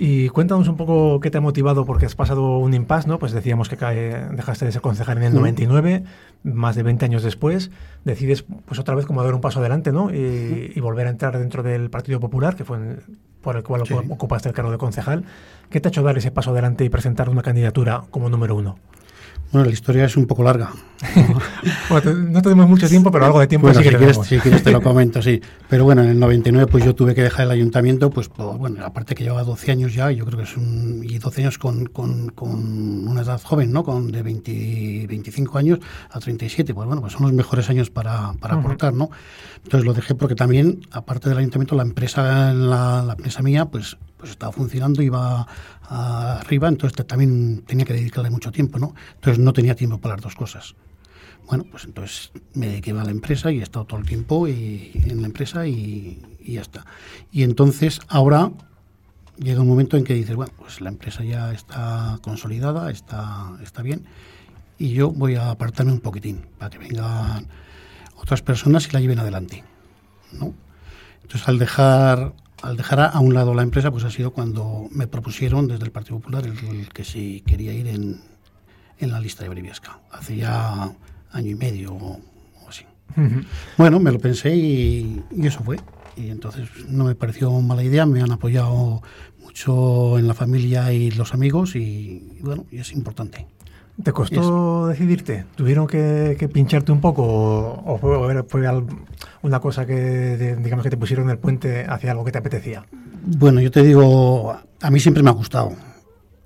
Y 0.00 0.28
cuéntanos 0.28 0.68
un 0.68 0.76
poco 0.76 1.18
qué 1.18 1.28
te 1.28 1.38
ha 1.38 1.40
motivado, 1.40 1.84
porque 1.84 2.06
has 2.06 2.14
pasado 2.14 2.58
un 2.58 2.72
impasse, 2.72 3.08
¿no? 3.08 3.18
Pues 3.18 3.32
decíamos 3.32 3.68
que 3.68 3.74
dejaste 3.76 4.64
de 4.64 4.70
ser 4.70 4.80
concejal 4.80 5.18
en 5.18 5.24
el 5.24 5.34
99, 5.34 6.04
más 6.44 6.76
de 6.76 6.84
20 6.84 7.04
años 7.04 7.24
después, 7.24 7.72
decides 8.04 8.44
pues 8.64 8.78
otra 8.78 8.94
vez 8.94 9.06
como 9.06 9.24
dar 9.24 9.34
un 9.34 9.40
paso 9.40 9.58
adelante, 9.58 9.90
¿no? 9.90 10.14
Y, 10.14 10.78
volver 10.78 11.08
a 11.08 11.10
entrar 11.10 11.36
dentro 11.36 11.64
del 11.64 11.90
Partido 11.90 12.20
Popular, 12.20 12.54
que 12.54 12.64
fue 12.64 12.78
por 13.40 13.56
el 13.56 13.64
cual 13.64 13.82
ocupaste 14.08 14.48
el 14.48 14.54
cargo 14.54 14.70
de 14.70 14.78
concejal. 14.78 15.24
¿Qué 15.68 15.80
te 15.80 15.88
ha 15.88 15.90
hecho 15.90 16.04
dar 16.04 16.16
ese 16.16 16.30
paso 16.30 16.52
adelante 16.52 16.84
y 16.84 16.88
presentar 16.90 17.28
una 17.28 17.42
candidatura 17.42 18.04
como 18.12 18.30
número 18.30 18.54
uno? 18.54 18.78
Bueno, 19.50 19.66
la 19.66 19.72
historia 19.72 20.04
es 20.04 20.16
un 20.16 20.26
poco 20.26 20.42
larga. 20.42 20.70
bueno, 21.88 22.12
no 22.12 22.42
tenemos 22.42 22.68
mucho 22.68 22.88
tiempo, 22.88 23.10
pero 23.10 23.24
algo 23.24 23.40
de 23.40 23.46
tiempo 23.46 23.72
sí 23.72 23.82
si, 23.82 23.88
quieres, 23.88 24.18
si 24.24 24.38
quieres 24.38 24.62
te 24.62 24.70
lo 24.70 24.82
comento, 24.82 25.22
sí. 25.22 25.40
Pero 25.68 25.84
bueno, 25.84 26.02
en 26.02 26.10
el 26.10 26.18
99 26.18 26.70
pues 26.70 26.84
yo 26.84 26.94
tuve 26.94 27.14
que 27.14 27.22
dejar 27.22 27.46
el 27.46 27.52
ayuntamiento, 27.52 28.10
pues, 28.10 28.28
bueno, 28.28 28.84
aparte 28.84 29.14
que 29.14 29.24
llevaba 29.24 29.44
12 29.44 29.70
años 29.70 29.94
ya, 29.94 30.10
yo 30.10 30.26
creo 30.26 30.38
que 30.38 30.44
es 30.44 30.56
un... 30.56 31.02
y 31.02 31.18
12 31.18 31.42
años 31.42 31.58
con, 31.58 31.86
con, 31.86 32.28
con 32.30 33.08
una 33.08 33.22
edad 33.22 33.40
joven, 33.42 33.72
¿no? 33.72 33.84
Con 33.84 34.10
de 34.10 34.22
20, 34.22 35.06
25 35.08 35.58
años 35.58 35.78
a 36.10 36.20
37, 36.20 36.74
pues 36.74 36.86
bueno, 36.86 37.00
pues 37.00 37.14
son 37.14 37.22
los 37.22 37.32
mejores 37.32 37.70
años 37.70 37.88
para, 37.90 38.34
para 38.34 38.56
aportar, 38.56 38.92
¿no? 38.92 39.08
Entonces 39.64 39.86
lo 39.86 39.94
dejé 39.94 40.14
porque 40.14 40.34
también, 40.34 40.80
aparte 40.90 41.28
del 41.30 41.38
ayuntamiento, 41.38 41.74
la 41.74 41.84
empresa, 41.84 42.52
la, 42.52 43.02
la 43.02 43.12
empresa 43.14 43.42
mía, 43.42 43.64
pues 43.66 43.96
pues 44.18 44.32
estaba 44.32 44.52
funcionando, 44.52 45.00
iba 45.02 45.46
arriba, 45.88 46.68
entonces 46.68 47.06
también 47.06 47.62
tenía 47.66 47.86
que 47.86 47.94
dedicarle 47.94 48.30
mucho 48.30 48.52
tiempo, 48.52 48.78
¿no? 48.78 48.94
Entonces 49.14 49.42
no 49.42 49.52
tenía 49.52 49.74
tiempo 49.74 49.98
para 49.98 50.16
las 50.16 50.24
dos 50.24 50.34
cosas. 50.34 50.74
Bueno, 51.46 51.64
pues 51.70 51.84
entonces 51.84 52.30
me 52.52 52.66
dediqué 52.66 52.90
a 52.90 53.04
la 53.04 53.10
empresa 53.10 53.50
y 53.50 53.60
he 53.60 53.62
estado 53.62 53.86
todo 53.86 53.98
el 53.98 54.06
tiempo 54.06 54.46
y, 54.46 54.90
en 55.06 55.22
la 55.22 55.28
empresa 55.28 55.66
y, 55.66 56.20
ya 56.44 56.60
está. 56.60 56.84
Y 57.32 57.42
entonces 57.42 58.00
ahora 58.08 58.52
llega 59.38 59.62
un 59.62 59.68
momento 59.68 59.96
en 59.96 60.04
que 60.04 60.14
dices, 60.14 60.36
bueno, 60.36 60.52
pues 60.58 60.80
la 60.80 60.90
empresa 60.90 61.24
ya 61.24 61.52
está 61.52 62.18
consolidada, 62.22 62.90
está, 62.90 63.52
está 63.62 63.82
bien, 63.82 64.04
y 64.78 64.90
yo 64.90 65.10
voy 65.10 65.36
a 65.36 65.50
apartarme 65.50 65.92
un 65.92 66.00
poquitín 66.00 66.44
para 66.58 66.70
que 66.70 66.78
vengan 66.78 67.46
otras 68.16 68.42
personas 68.42 68.86
y 68.88 68.92
la 68.92 69.00
lleven 69.00 69.18
adelante, 69.18 69.64
¿no? 70.32 70.54
Entonces 71.22 71.48
al 71.48 71.58
dejar 71.58 72.34
al 72.62 72.76
dejar 72.76 73.00
a 73.00 73.18
un 73.20 73.34
lado 73.34 73.54
la 73.54 73.62
empresa, 73.62 73.90
pues 73.90 74.04
ha 74.04 74.10
sido 74.10 74.32
cuando 74.32 74.88
me 74.90 75.06
propusieron 75.06 75.68
desde 75.68 75.84
el 75.84 75.92
Partido 75.92 76.18
Popular 76.18 76.44
el, 76.46 76.88
que 76.88 77.04
si 77.04 77.40
quería 77.42 77.72
ir 77.72 77.88
en, 77.88 78.20
en, 78.98 79.10
la 79.10 79.20
lista 79.20 79.44
de 79.44 79.50
Briviesca. 79.50 80.00
Hace 80.10 80.36
ya 80.36 80.92
año 81.32 81.50
y 81.50 81.54
medio 81.54 81.94
o, 81.94 82.20
así. 82.68 82.84
Bueno, 83.76 84.00
me 84.00 84.10
lo 84.10 84.18
pensé 84.18 84.54
y, 84.54 85.22
eso 85.42 85.62
fue. 85.62 85.78
Y 86.16 86.30
entonces 86.30 86.68
no 86.88 87.04
me 87.04 87.14
pareció 87.14 87.52
mala 87.60 87.84
idea, 87.84 88.04
me 88.06 88.20
han 88.20 88.32
apoyado 88.32 89.02
mucho 89.40 90.18
en 90.18 90.26
la 90.26 90.34
familia 90.34 90.92
y 90.92 91.12
los 91.12 91.32
amigos 91.34 91.76
y, 91.76 92.38
bueno, 92.40 92.66
y 92.70 92.78
es 92.78 92.92
importante. 92.92 93.46
¿Te 94.02 94.12
costó 94.12 94.86
decidirte? 94.86 95.44
¿Tuvieron 95.56 95.86
que, 95.86 96.48
pincharte 96.52 96.92
un 96.92 97.00
poco 97.00 97.24
o, 97.24 97.98
fue, 97.98 98.70
una 99.42 99.60
cosa 99.60 99.86
que, 99.86 100.56
digamos, 100.62 100.84
que 100.84 100.90
te 100.90 100.96
pusieron 100.96 101.26
en 101.26 101.30
el 101.30 101.38
puente 101.38 101.84
hacia 101.88 102.12
algo 102.12 102.24
que 102.24 102.30
te 102.30 102.38
apetecía? 102.38 102.86
Bueno, 103.24 103.60
yo 103.60 103.70
te 103.70 103.82
digo, 103.82 104.56
a 104.80 104.90
mí 104.90 105.00
siempre 105.00 105.22
me 105.22 105.30
ha 105.30 105.32
gustado. 105.32 105.72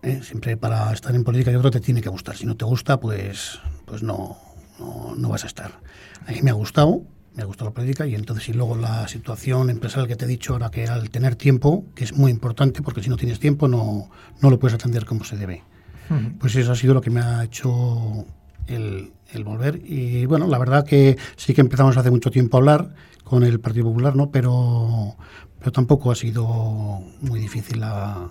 ¿eh? 0.02 0.20
Siempre 0.22 0.56
para 0.56 0.92
estar 0.92 1.14
en 1.14 1.24
política 1.24 1.52
yo 1.52 1.60
creo 1.60 1.70
que 1.70 1.78
te 1.78 1.84
tiene 1.84 2.00
que 2.00 2.08
gustar. 2.08 2.36
Si 2.36 2.46
no 2.46 2.56
te 2.56 2.64
gusta, 2.64 2.98
pues, 2.98 3.60
pues 3.84 4.02
no, 4.02 4.38
no, 5.16 5.28
vas 5.28 5.44
a 5.44 5.46
estar. 5.46 5.72
A 6.26 6.32
mí 6.32 6.40
me 6.42 6.50
ha 6.50 6.54
gustado, 6.54 7.02
me 7.34 7.42
ha 7.42 7.46
gustado 7.46 7.70
la 7.70 7.74
política 7.74 8.06
y 8.06 8.14
entonces 8.14 8.48
y 8.48 8.54
luego 8.54 8.76
la 8.76 9.06
situación 9.08 9.68
empresarial 9.68 10.08
que 10.08 10.16
te 10.16 10.24
he 10.24 10.28
dicho 10.28 10.54
ahora 10.54 10.70
que 10.70 10.86
al 10.86 11.10
tener 11.10 11.36
tiempo, 11.36 11.84
que 11.94 12.04
es 12.04 12.16
muy 12.16 12.30
importante 12.30 12.80
porque 12.80 13.02
si 13.02 13.10
no 13.10 13.16
tienes 13.16 13.38
tiempo 13.38 13.68
no, 13.68 14.10
no 14.40 14.50
lo 14.50 14.58
puedes 14.58 14.74
atender 14.74 15.04
como 15.04 15.24
se 15.24 15.36
debe. 15.36 15.62
Pues 16.38 16.56
eso 16.56 16.72
ha 16.72 16.76
sido 16.76 16.94
lo 16.94 17.00
que 17.00 17.10
me 17.10 17.20
ha 17.20 17.44
hecho 17.44 18.24
el, 18.66 19.12
volver. 19.44 19.80
Y 19.84 20.26
bueno, 20.26 20.46
la 20.46 20.58
verdad 20.58 20.84
que 20.84 21.16
sí 21.36 21.54
que 21.54 21.60
empezamos 21.60 21.96
hace 21.96 22.10
mucho 22.10 22.30
tiempo 22.30 22.56
a 22.56 22.60
hablar 22.60 22.94
con 23.24 23.42
el 23.42 23.60
Partido 23.60 23.86
Popular, 23.86 24.14
¿no? 24.14 24.30
Pero, 24.30 25.16
pero 25.58 25.72
tampoco 25.72 26.10
ha 26.10 26.14
sido 26.14 27.00
muy 27.20 27.40
difícil 27.40 27.80
la, 27.80 28.30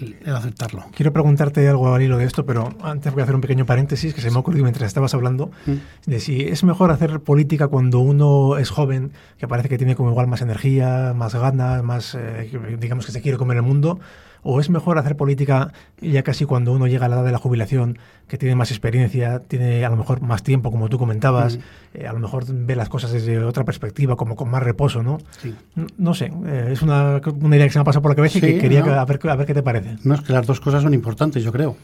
el, 0.00 0.34
aceptarlo. 0.34 0.84
Quiero 0.94 1.12
preguntarte 1.12 1.68
algo 1.68 1.94
al 1.94 2.02
hilo 2.02 2.18
de 2.18 2.24
esto, 2.24 2.44
pero 2.44 2.74
antes 2.82 3.12
voy 3.12 3.20
a 3.20 3.24
hacer 3.24 3.34
un 3.34 3.40
pequeño 3.40 3.66
paréntesis 3.66 4.14
que 4.14 4.20
se 4.20 4.30
me 4.30 4.38
ocurrió 4.38 4.62
mientras 4.62 4.86
estabas 4.86 5.14
hablando, 5.14 5.50
mm. 5.66 6.10
de 6.10 6.20
si 6.20 6.42
es 6.42 6.64
mejor 6.64 6.90
hacer 6.90 7.20
política 7.20 7.68
cuando 7.68 8.00
uno 8.00 8.58
es 8.58 8.70
joven, 8.70 9.12
que 9.38 9.48
parece 9.48 9.68
que 9.68 9.78
tiene 9.78 9.96
como 9.96 10.10
igual 10.10 10.26
más 10.26 10.42
energía, 10.42 11.12
más 11.14 11.34
ganas, 11.34 11.82
más, 11.82 12.14
eh, 12.14 12.50
digamos 12.78 13.06
que 13.06 13.12
se 13.12 13.20
quiere 13.20 13.38
comer 13.38 13.58
el 13.58 13.62
mundo, 13.62 14.00
¿O 14.42 14.60
es 14.60 14.70
mejor 14.70 14.98
hacer 14.98 15.16
política 15.16 15.72
ya 16.00 16.22
casi 16.22 16.44
cuando 16.44 16.72
uno 16.72 16.86
llega 16.86 17.06
a 17.06 17.08
la 17.08 17.16
edad 17.16 17.24
de 17.24 17.32
la 17.32 17.38
jubilación, 17.38 17.98
que 18.26 18.38
tiene 18.38 18.54
más 18.54 18.70
experiencia, 18.70 19.40
tiene 19.40 19.84
a 19.84 19.90
lo 19.90 19.96
mejor 19.96 20.22
más 20.22 20.42
tiempo, 20.42 20.70
como 20.70 20.88
tú 20.88 20.98
comentabas, 20.98 21.58
eh, 21.92 22.06
a 22.06 22.12
lo 22.12 22.20
mejor 22.20 22.44
ve 22.48 22.74
las 22.74 22.88
cosas 22.88 23.12
desde 23.12 23.38
otra 23.44 23.64
perspectiva, 23.64 24.16
como 24.16 24.36
con 24.36 24.50
más 24.50 24.62
reposo, 24.62 25.02
¿no? 25.02 25.18
Sí. 25.42 25.54
No, 25.98 26.14
sé, 26.14 26.32
eh, 26.46 26.70
es 26.72 26.80
una, 26.80 27.20
una, 27.40 27.56
idea 27.56 27.66
que 27.66 27.72
se 27.72 27.78
me 27.78 27.82
ha 27.82 27.84
pasado 27.84 28.02
por 28.02 28.12
la 28.12 28.16
cabeza 28.16 28.38
y 28.38 28.40
que 28.40 28.58
quería 28.58 28.80
a, 28.80 29.04
ver, 29.04 29.18
a 29.30 29.36
ver 29.36 29.46
qué 29.46 29.54
te 29.54 29.62
parece. 29.62 29.96
No, 30.04 30.14
es 30.14 30.20
que 30.22 30.32
las 30.32 30.46
dos 30.46 30.60
cosas 30.60 30.82
son 30.82 30.94
importantes, 30.94 31.42
yo 31.42 31.52
creo. 31.52 31.76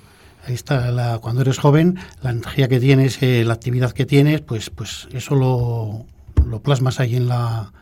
Ahí 0.46 0.54
está, 0.54 0.90
la, 0.90 1.18
cuando 1.18 1.40
eres 1.40 1.58
joven, 1.58 1.98
la 2.22 2.30
energía 2.30 2.68
que 2.68 2.78
tienes, 2.78 3.22
eh, 3.22 3.44
la 3.44 3.54
actividad 3.54 3.92
que 3.92 4.06
tienes, 4.06 4.40
pues, 4.42 4.70
pues 4.70 5.08
eso 5.12 5.34
lo, 5.34 6.06
lo 6.46 6.62
plasmas 6.62 7.00
ahí 7.00 7.16
en 7.16 7.28
la, 7.28 7.72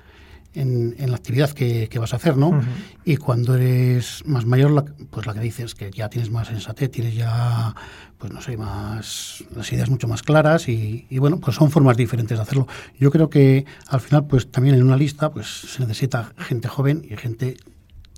en, 0.54 1.10
la 1.10 1.16
actividad 1.16 1.50
que, 1.50 1.88
vas 1.98 2.12
a 2.12 2.16
hacer, 2.16 2.36
¿no? 2.36 2.60
Y 3.04 3.16
cuando 3.16 3.56
eres 3.56 4.22
más 4.26 4.46
mayor, 4.46 4.84
pues 5.10 5.26
la 5.26 5.34
que 5.34 5.40
dices 5.40 5.74
que 5.74 5.90
ya 5.90 6.08
tienes 6.08 6.30
más 6.30 6.48
sensatez, 6.48 6.90
tienes 6.90 7.14
ya, 7.14 7.74
pues 8.18 8.32
no 8.32 8.40
sé, 8.40 8.56
más 8.56 9.44
las 9.54 9.72
ideas 9.72 9.90
mucho 9.90 10.08
más 10.08 10.22
claras 10.22 10.68
y, 10.68 11.06
bueno, 11.18 11.40
pues 11.40 11.56
son 11.56 11.70
formas 11.70 11.96
diferentes 11.96 12.38
de 12.38 12.42
hacerlo. 12.42 12.68
Yo 12.98 13.10
creo 13.10 13.28
que 13.28 13.66
al 13.88 14.00
final, 14.00 14.26
pues 14.26 14.50
también 14.50 14.76
en 14.76 14.82
una 14.82 14.96
lista, 14.96 15.30
pues 15.30 15.46
se 15.46 15.80
necesita 15.80 16.32
gente 16.38 16.68
joven 16.68 17.06
y 17.08 17.16
gente 17.16 17.56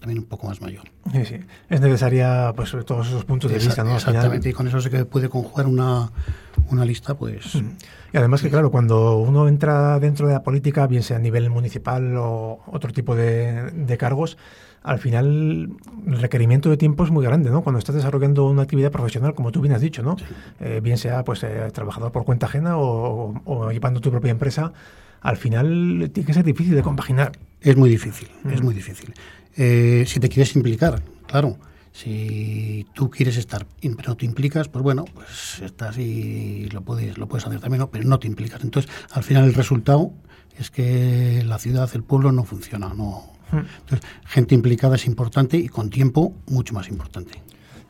también 0.00 0.18
un 0.18 0.26
poco 0.26 0.46
más 0.46 0.60
mayor. 0.60 0.84
Sí, 1.12 1.24
sí. 1.24 1.36
Es 1.68 1.80
necesaria 1.80 2.52
pues 2.54 2.76
todos 2.84 3.08
esos 3.08 3.24
puntos 3.24 3.50
de 3.50 3.58
vista, 3.58 3.82
¿no? 3.82 3.96
Exactamente, 3.96 4.50
y 4.50 4.52
con 4.52 4.68
eso 4.68 4.80
se 4.80 4.90
que 4.90 5.04
puede 5.04 5.28
conjugar 5.28 5.66
una, 5.66 6.10
una 6.70 6.84
lista, 6.84 7.14
pues... 7.14 7.54
Y 8.12 8.18
además 8.18 8.40
que, 8.40 8.48
claro, 8.48 8.70
cuando 8.70 9.18
uno 9.18 9.48
entra 9.48 9.98
dentro 9.98 10.26
de 10.26 10.34
la 10.34 10.42
política, 10.42 10.86
bien 10.86 11.02
sea 11.02 11.16
a 11.16 11.20
nivel 11.20 11.50
municipal 11.50 12.16
o 12.16 12.60
otro 12.66 12.92
tipo 12.92 13.14
de, 13.14 13.96
cargos, 13.98 14.38
al 14.82 14.98
final 14.98 15.70
el 16.06 16.18
requerimiento 16.20 16.70
de 16.70 16.76
tiempo 16.76 17.04
es 17.04 17.10
muy 17.10 17.24
grande, 17.24 17.50
¿no? 17.50 17.62
Cuando 17.62 17.78
estás 17.78 17.94
desarrollando 17.94 18.46
una 18.46 18.62
actividad 18.62 18.90
profesional, 18.90 19.34
como 19.34 19.50
tú 19.52 19.60
bien 19.60 19.74
has 19.74 19.80
dicho, 19.80 20.02
¿no? 20.02 20.16
Eh, 20.60 20.80
bien 20.82 20.96
sea 20.96 21.24
pues 21.24 21.42
eh, 21.42 21.68
trabajador 21.72 22.12
por 22.12 22.24
cuenta 22.24 22.46
ajena 22.46 22.78
o, 22.78 23.34
o, 23.44 23.70
llevando 23.70 24.00
tu 24.00 24.10
propia 24.10 24.30
empresa, 24.30 24.72
al 25.20 25.36
final 25.36 26.10
tiene 26.14 26.26
que 26.26 26.32
ser 26.32 26.44
difícil 26.44 26.74
de 26.74 26.82
compaginar. 26.82 27.32
Es 27.60 27.76
muy 27.76 27.90
difícil, 27.90 28.28
es 28.50 28.62
muy 28.62 28.74
difícil. 28.74 29.12
Eh, 29.56 30.04
si 30.06 30.20
te 30.20 30.28
quieres 30.28 30.54
implicar, 30.56 31.02
claro. 31.26 31.56
Si 31.92 32.86
tú 32.92 33.08
quieres 33.08 33.38
estar, 33.38 33.66
pero 33.80 34.08
no 34.10 34.16
te 34.18 34.26
implicas, 34.26 34.68
pues 34.68 34.82
bueno, 34.82 35.06
pues 35.14 35.62
estás 35.62 35.96
y 35.96 36.68
lo 36.68 36.82
puedes, 36.82 37.16
lo 37.16 37.26
puedes 37.26 37.46
hacer 37.46 37.58
también, 37.58 37.86
pero 37.90 38.04
no 38.04 38.18
te 38.18 38.26
implicas. 38.26 38.62
Entonces, 38.62 38.92
al 39.12 39.22
final 39.22 39.44
el 39.44 39.54
resultado 39.54 40.12
es 40.58 40.70
que 40.70 41.42
la 41.46 41.58
ciudad, 41.58 41.88
el 41.94 42.02
pueblo 42.02 42.32
no 42.32 42.44
funciona. 42.44 42.92
No. 42.92 43.32
Hmm. 43.50 43.60
Entonces, 43.80 44.10
gente 44.26 44.54
implicada 44.54 44.96
es 44.96 45.06
importante 45.06 45.56
y 45.56 45.68
con 45.68 45.88
tiempo 45.88 46.34
mucho 46.48 46.75
más 46.75 46.88
importante 46.88 47.42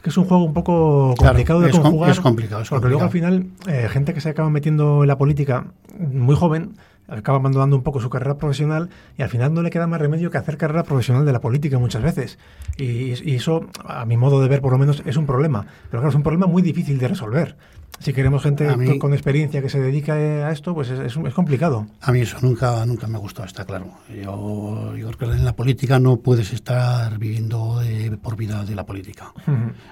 que 0.07 0.11
es 0.11 0.17
un 0.19 0.25
juego 0.25 0.45
un 0.45 0.55
poco 0.55 1.17
complicado 1.19 1.61
de 1.63 1.73
conjugar. 1.73 2.11
Es 2.13 2.21
complicado, 2.21 2.63
Porque 2.71 2.87
luego 2.87 3.03
al 3.03 3.11
final, 3.11 3.49
eh, 3.67 3.89
gente 3.91 4.15
que 4.15 4.21
se 4.21 4.29
acaba 4.29 4.49
metiendo 4.51 5.03
en 5.03 5.09
la 5.09 5.19
política 5.19 5.73
muy 5.99 6.37
joven, 6.37 6.77
acaba 7.09 7.39
abandonando 7.39 7.77
un 7.77 7.83
poco 7.83 8.01
su 8.01 8.11
carrera 8.11 8.37
profesional 8.37 8.91
y 9.17 9.23
al 9.23 9.29
final 9.29 9.55
no 9.55 9.63
le 9.63 9.71
queda 9.71 9.87
más 9.87 10.01
remedio 10.01 10.31
que 10.31 10.39
hacer 10.39 10.57
carrera 10.57 10.83
profesional 10.83 11.25
de 11.25 11.33
la 11.33 11.41
política 11.41 11.79
muchas 11.79 12.03
veces. 12.03 12.39
Y, 12.77 13.35
eso, 13.35 13.67
a 13.85 14.05
mi 14.05 14.17
modo 14.17 14.41
de 14.41 14.49
ver 14.49 14.61
por 14.61 14.73
lo 14.73 14.79
menos, 14.79 15.03
es 15.07 15.17
un 15.17 15.27
problema. 15.27 15.67
Pero 15.91 16.01
claro, 16.01 16.09
es 16.09 16.15
un 16.15 16.23
problema 16.23 16.47
muy 16.47 16.63
difícil 16.63 16.99
de 16.99 17.09
resolver. 17.09 17.57
Si 17.99 18.13
queremos 18.13 18.43
gente 18.43 18.99
con, 18.99 19.15
experiencia 19.15 19.63
que 19.63 19.71
se 19.71 19.81
dedique 19.81 20.13
a 20.13 20.51
esto, 20.51 20.75
pues 20.75 20.91
es, 20.91 21.17
es, 21.17 21.35
complicado. 21.35 21.87
A 22.03 22.13
mí 22.13 22.21
eso 22.21 22.37
nunca, 22.43 22.85
nunca 22.85 23.07
me 23.07 23.17
ha 23.17 23.21
gustado, 23.21 23.47
está 23.47 23.65
claro. 23.65 23.87
Yo, 24.09 24.95
yo 24.97 25.11
creo 25.13 25.31
que 25.31 25.37
en 25.37 25.45
la 25.45 25.57
política 25.57 25.99
no 25.99 26.19
puedes 26.19 26.53
estar 26.53 27.19
viviendo 27.19 27.81
por 28.23 28.37
vida 28.37 28.65
de 28.65 28.75
la 28.75 28.85
política. 28.85 29.33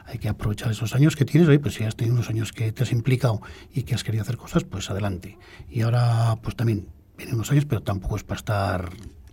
Hay 0.06 0.18
que 0.18 0.28
aprovechar 0.28 0.70
esos 0.70 0.94
años 0.94 1.16
que 1.16 1.24
tienes. 1.24 1.58
pues 1.60 1.74
si 1.74 1.84
has 1.84 1.96
tenido 1.96 2.14
unos 2.14 2.28
años 2.28 2.52
que 2.52 2.72
te 2.72 2.82
has 2.82 2.92
implicado 2.92 3.40
y 3.72 3.84
que 3.84 3.94
has 3.94 4.04
querido 4.04 4.22
hacer 4.22 4.36
cosas, 4.36 4.64
pues 4.64 4.90
adelante. 4.90 5.38
Y 5.70 5.80
ahora, 5.80 6.36
pues 6.42 6.56
también 6.56 6.86
vienen 7.16 7.36
unos 7.36 7.50
años, 7.50 7.64
pero 7.64 7.82
tampoco 7.82 8.16
es 8.16 8.24
para 8.24 8.38
estar 8.38 8.90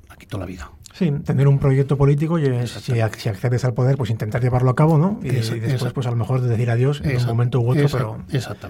aquí 0.09 0.25
toda 0.25 0.41
la 0.41 0.47
vida. 0.47 0.71
Sí, 0.93 1.11
tener 1.23 1.47
un 1.47 1.57
proyecto 1.57 1.97
político 1.97 2.37
y 2.37 2.67
si, 2.67 2.99
accedes 2.99 3.63
al 3.63 3.73
poder, 3.73 3.95
pues 3.95 4.09
intentar 4.09 4.41
llevarlo 4.41 4.69
a 4.69 4.75
cabo, 4.75 4.97
¿no? 4.97 5.19
Y, 5.23 5.29
después, 5.29 5.93
pues 5.93 6.05
a 6.05 6.11
lo 6.11 6.17
mejor 6.17 6.41
decir 6.41 6.69
adiós 6.69 7.01
en 7.03 7.17
un 7.17 7.25
momento 7.25 7.61
u 7.61 7.71
otro, 7.71 7.87
pero 7.89 8.23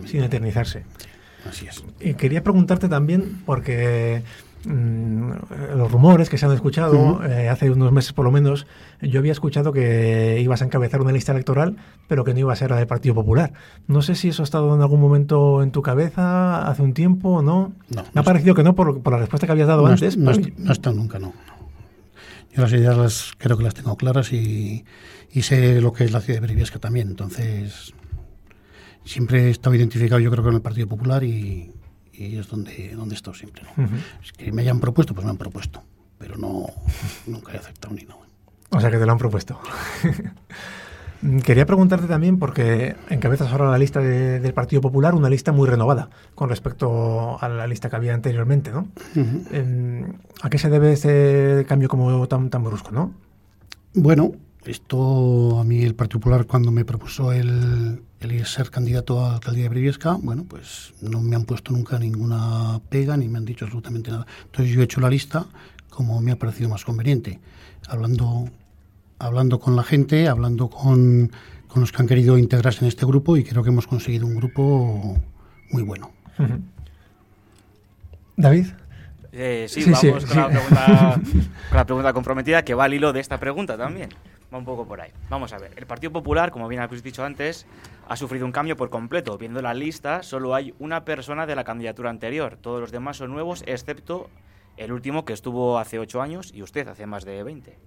sin 0.06 0.24
eternizarse. 0.24 0.84
Así 1.50 1.66
es. 1.66 1.84
Y 2.00 2.14
quería 2.14 2.44
preguntarte 2.44 2.88
también, 2.88 3.42
porque 3.46 4.24
Mm, 4.64 5.32
los 5.76 5.92
rumores 5.92 6.30
que 6.30 6.38
se 6.38 6.46
han 6.46 6.52
escuchado, 6.52 7.24
eh, 7.26 7.50
hace 7.50 7.72
unos 7.72 7.92
meses 7.92 8.14
por 8.14 8.26
lo 8.26 8.32
menos, 8.32 8.68
yo 9.02 9.20
había 9.20 9.32
escuchado 9.32 9.72
que 9.74 10.40
ibas 10.42 10.62
a 10.62 10.66
encabezar 10.66 11.02
una 11.02 11.12
lista 11.12 11.32
electoral, 11.32 11.78
pero 12.08 12.24
que 12.24 12.34
no 12.34 12.42
iba 12.42 12.54
a 12.54 12.56
ser 12.56 12.70
la 12.70 12.78
del 12.78 12.88
Partido 12.88 13.16
Popular. 13.16 13.54
No 13.88 14.02
sé 14.02 14.14
si 14.16 14.30
eso 14.30 14.44
ha 14.44 14.46
estado 14.46 14.74
en 14.76 14.82
algún 14.82 15.02
momento 15.02 15.64
en 15.64 15.72
tu 15.72 15.82
cabeza 15.82 16.68
hace 16.68 16.84
un 16.84 16.94
tiempo 16.94 17.30
o 17.30 17.42
no. 17.42 17.74
Me 18.14 18.22
ha 18.22 18.24
parecido 18.24 18.54
que 18.54 18.64
no 18.64 18.76
por, 18.76 19.10
la 19.12 19.18
respuesta 19.18 19.48
que 19.48 19.54
habías 19.54 19.68
dado 19.68 19.86
antes. 19.86 20.16
No, 20.18 20.30
ha 20.32 20.72
estado 20.72 20.96
nunca, 20.96 21.18
no. 21.18 21.34
Yo 22.54 22.62
las 22.62 22.74
ideas 22.74 22.98
las, 22.98 23.32
creo 23.38 23.58
que 23.58 23.64
las 23.64 23.74
tengo 23.74 23.96
claras 23.96 24.34
y, 24.34 24.84
sé 25.30 25.82
lo 25.82 25.94
que 25.94 26.04
es 26.04 26.12
la 26.12 26.22
ciudad 26.22 26.40
de 26.42 26.48
Briviesca 26.48 26.80
también. 26.80 27.08
Entonces, 27.08 27.94
siempre 29.06 29.48
he 29.48 29.50
estado 29.50 29.76
identificado 29.76 30.20
yo 30.20 30.30
creo 30.30 30.44
con 30.44 30.54
el 30.54 30.62
Partido 30.62 30.88
Popular 30.88 31.24
y, 31.24 31.72
y 32.28 32.38
es 32.38 32.48
donde, 32.48 32.94
donde 32.96 33.16
he 33.16 33.18
estado 33.18 33.34
siempre. 33.34 33.64
Es 34.24 34.32
que 34.34 34.52
me 34.52 34.62
hayan 34.62 34.80
propuesto, 34.80 35.14
pues 35.14 35.26
me 35.26 35.32
han 35.32 35.38
propuesto, 35.38 35.84
pero 36.18 36.38
no 36.38 36.68
nunca 37.28 37.54
he 37.54 37.58
aceptado 37.58 37.94
ni 37.94 38.04
no. 38.04 38.18
O 38.70 38.80
sea 38.80 38.90
que 38.90 38.98
te 38.98 39.06
lo 39.06 39.12
han 39.12 39.18
propuesto. 39.18 39.60
Quería 41.44 41.68
preguntarte 41.68 42.08
también, 42.08 42.40
porque 42.40 42.96
encabezas 43.10 43.52
ahora 43.52 43.70
la 43.70 43.78
lista 43.78 44.00
del 44.00 44.54
Partido 44.54 44.82
Popular, 44.82 45.14
una 45.14 45.30
lista 45.30 45.52
muy 45.52 45.70
renovada 45.70 46.10
con 46.34 46.50
respecto 46.50 47.38
a 47.40 47.48
la 47.48 47.68
lista 47.68 47.92
que 47.92 47.96
había 47.96 48.16
anteriormente, 48.16 48.72
¿no? 48.72 48.88
Em, 49.52 50.14
¿A 50.42 50.50
qué 50.50 50.58
se 50.58 50.70
debe 50.70 50.94
ese 50.94 51.64
cambio 51.68 51.90
como 51.90 52.28
tan, 52.28 52.50
tan 52.50 52.64
brusco, 52.64 52.90
no? 52.92 53.14
Bueno, 53.94 54.32
esto 54.66 55.60
a 55.60 55.64
mí 55.64 55.84
el 55.84 55.96
Partido 55.96 56.20
Popular 56.20 56.46
cuando 56.46 56.72
me 56.72 56.86
propuso 56.86 57.32
el, 57.32 58.04
el 58.20 58.46
ser 58.46 58.70
candidato 58.70 59.26
a 59.26 59.30
la 59.30 59.36
alcaldía 59.36 59.64
de 59.64 59.70
Briviesca, 59.70 60.18
bueno, 60.22 60.46
pues 60.48 60.94
no 61.02 61.22
me 61.22 61.36
han 61.36 61.46
puesto 61.46 61.72
nunca 61.72 61.98
ninguna 61.98 62.80
pega 62.90 63.18
ni 63.18 63.28
me 63.28 63.40
han 63.40 63.46
dicho 63.46 63.66
absolutamente 63.66 64.12
nada. 64.12 64.28
Entonces 64.46 64.74
yo 64.74 64.82
he 64.82 64.84
hecho 64.84 65.02
la 65.02 65.10
lista 65.10 65.46
como 65.90 66.22
me 66.22 66.32
ha 66.32 66.38
parecido 66.38 66.70
más 66.70 66.86
conveniente, 66.86 67.40
hablando, 67.88 68.50
hablando 69.20 69.60
con 69.60 69.76
la 69.76 69.84
gente, 69.84 70.28
hablando 70.28 70.70
con, 70.70 71.32
con 71.68 71.82
los 71.82 71.92
que 71.92 72.02
han 72.02 72.08
querido 72.08 72.38
integrarse 72.38 72.82
en 72.82 72.88
este 72.88 73.06
grupo 73.06 73.38
y 73.38 73.44
creo 73.44 73.64
que 73.64 73.70
hemos 73.70 73.88
conseguido 73.88 74.26
un 74.26 74.36
grupo 74.36 75.18
muy 75.72 75.84
bueno. 75.84 76.12
David. 78.38 78.68
Eh, 79.34 79.66
sí, 79.70 79.84
vamos 79.86 80.26
con, 80.26 80.38
La 80.38 80.50
pregunta, 80.50 81.22
con 81.70 81.78
la 81.78 81.86
pregunta 81.86 82.14
comprometida 82.14 82.64
que 82.64 82.74
va 82.74 82.86
al 82.86 82.94
hilo 82.94 83.14
de 83.14 83.22
esta 83.22 83.40
pregunta 83.40 83.78
también 83.78 84.10
va 84.54 84.58
un 84.58 84.66
poco 84.66 84.86
por 84.86 85.02
ahí. 85.02 85.12
Vamos 85.30 85.54
a 85.54 85.58
ver, 85.58 85.74
el 85.78 85.86
Partido 85.86 86.12
Popular, 86.12 86.52
como 86.52 86.68
bien 86.68 86.82
habéis 86.82 87.04
dicho 87.04 87.24
antes, 87.24 87.66
ha 88.08 88.16
sufrido 88.16 88.46
un 88.46 88.52
cambio 88.52 88.76
por 88.76 88.90
completo. 88.90 89.38
Viendo 89.38 89.62
la 89.62 89.74
lista, 89.74 90.24
solo 90.24 90.56
hay 90.56 90.74
una 90.80 91.06
persona 91.06 91.46
de 91.46 91.56
la 91.56 91.64
candidatura 91.64 92.10
anterior. 92.10 92.58
Todos 92.58 92.82
los 92.82 92.92
demás 92.92 93.18
son 93.18 93.32
nuevos, 93.32 93.64
excepto 93.66 94.30
el 94.78 94.92
último 94.92 95.26
que 95.26 95.34
estuvo 95.34 95.80
hace 95.80 96.00
ocho 96.00 96.22
años 96.22 96.52
y 96.54 96.64
usted 96.64 96.88
hace 96.88 97.06
más 97.06 97.26
de 97.26 97.44
20. 97.44 97.78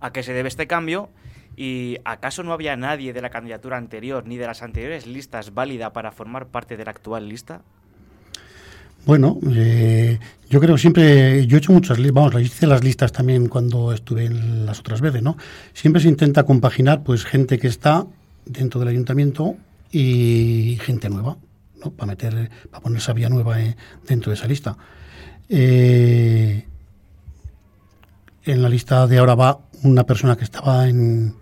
¿A 0.00 0.12
qué 0.12 0.22
se 0.22 0.32
debe 0.32 0.48
este 0.48 0.66
cambio? 0.66 1.10
¿Y 1.56 1.98
acaso 2.04 2.42
no 2.42 2.52
había 2.52 2.76
nadie 2.76 3.12
de 3.12 3.20
la 3.20 3.30
candidatura 3.30 3.76
anterior 3.76 4.26
ni 4.26 4.36
de 4.36 4.46
las 4.46 4.62
anteriores 4.62 5.06
listas 5.06 5.52
válida 5.52 5.92
para 5.92 6.12
formar 6.12 6.46
parte 6.46 6.76
de 6.76 6.84
la 6.84 6.92
actual 6.92 7.28
lista? 7.28 7.62
Bueno, 9.06 9.38
eh, 9.50 10.18
yo 10.48 10.60
creo 10.60 10.76
siempre, 10.76 11.46
yo 11.46 11.56
he 11.56 11.58
hecho 11.58 11.72
muchas, 11.72 11.98
vamos, 12.12 12.40
hice 12.40 12.66
las 12.66 12.84
listas 12.84 13.12
también 13.12 13.48
cuando 13.48 13.92
estuve 13.92 14.26
en 14.26 14.66
las 14.66 14.80
otras 14.80 15.00
veces, 15.00 15.22
¿no? 15.22 15.36
Siempre 15.72 16.02
se 16.02 16.08
intenta 16.08 16.42
compaginar, 16.44 17.02
pues, 17.02 17.24
gente 17.24 17.58
que 17.58 17.68
está 17.68 18.06
dentro 18.44 18.80
del 18.80 18.88
ayuntamiento 18.88 19.56
y 19.90 20.78
gente 20.82 21.08
nueva, 21.08 21.38
¿no? 21.82 21.92
Para 21.92 22.08
meter, 22.08 22.50
para 22.70 22.82
poner 22.82 22.98
esa 22.98 23.12
vía 23.12 23.28
nueva 23.28 23.60
eh, 23.62 23.76
dentro 24.06 24.30
de 24.30 24.36
esa 24.36 24.46
lista. 24.46 24.76
Eh, 25.48 26.66
en 28.44 28.62
la 28.62 28.68
lista 28.68 29.06
de 29.06 29.18
ahora 29.18 29.34
va 29.34 29.60
una 29.82 30.04
persona 30.04 30.36
que 30.36 30.44
estaba 30.44 30.88
en, 30.88 31.34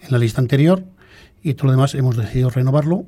en 0.00 0.10
la 0.10 0.18
lista 0.18 0.40
anterior 0.40 0.84
y 1.42 1.54
todo 1.54 1.66
lo 1.66 1.72
demás 1.72 1.94
hemos 1.94 2.16
decidido 2.16 2.50
renovarlo 2.50 3.06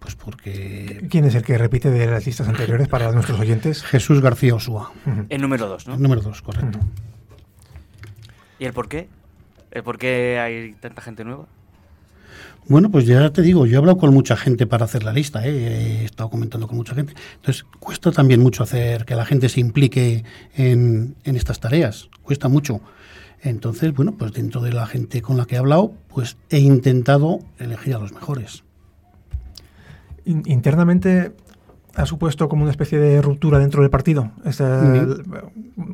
pues 0.00 0.16
porque... 0.16 1.06
¿Quién 1.08 1.26
es 1.26 1.34
el 1.34 1.42
que 1.42 1.56
repite 1.56 1.90
de 1.90 2.06
las 2.06 2.26
listas 2.26 2.48
anteriores 2.48 2.88
para 2.88 3.12
nuestros 3.12 3.38
oyentes? 3.38 3.84
Jesús 3.84 4.20
García 4.20 4.54
Osúa. 4.54 4.90
El 5.28 5.42
número 5.42 5.68
dos, 5.68 5.86
¿no? 5.86 5.94
El 5.94 6.02
número 6.02 6.22
dos, 6.22 6.42
correcto. 6.42 6.80
¿Y 8.58 8.64
el 8.64 8.72
por 8.72 8.88
qué? 8.88 9.08
¿El 9.70 9.82
por 9.82 9.98
qué 9.98 10.40
hay 10.40 10.72
tanta 10.72 11.02
gente 11.02 11.22
nueva? 11.24 11.46
Bueno, 12.66 12.90
pues 12.90 13.06
ya 13.06 13.30
te 13.30 13.42
digo, 13.42 13.66
yo 13.66 13.74
he 13.74 13.78
hablado 13.78 13.98
con 13.98 14.12
mucha 14.12 14.36
gente 14.36 14.66
para 14.66 14.84
hacer 14.84 15.02
la 15.02 15.12
lista, 15.12 15.46
¿eh? 15.46 16.02
he 16.02 16.04
estado 16.04 16.30
comentando 16.30 16.66
con 16.66 16.76
mucha 16.76 16.94
gente. 16.94 17.14
Entonces, 17.36 17.64
cuesta 17.78 18.10
también 18.10 18.40
mucho 18.40 18.62
hacer 18.62 19.04
que 19.04 19.14
la 19.14 19.26
gente 19.26 19.48
se 19.48 19.60
implique 19.60 20.24
en, 20.54 21.14
en 21.24 21.36
estas 21.36 21.60
tareas, 21.60 22.08
cuesta 22.22 22.48
mucho. 22.48 22.80
Entonces, 23.42 23.92
bueno, 23.94 24.16
pues 24.16 24.32
dentro 24.32 24.60
de 24.60 24.72
la 24.72 24.86
gente 24.86 25.20
con 25.20 25.36
la 25.36 25.46
que 25.46 25.56
he 25.56 25.58
hablado, 25.58 25.94
pues 26.08 26.36
he 26.50 26.58
intentado 26.58 27.40
elegir 27.58 27.94
a 27.94 27.98
los 27.98 28.12
mejores 28.12 28.62
internamente 30.24 31.32
ha 31.94 32.06
supuesto 32.06 32.48
como 32.48 32.62
una 32.62 32.70
especie 32.70 32.98
de 32.98 33.20
ruptura 33.20 33.58
dentro 33.58 33.82
del 33.82 33.90
partido. 33.90 34.30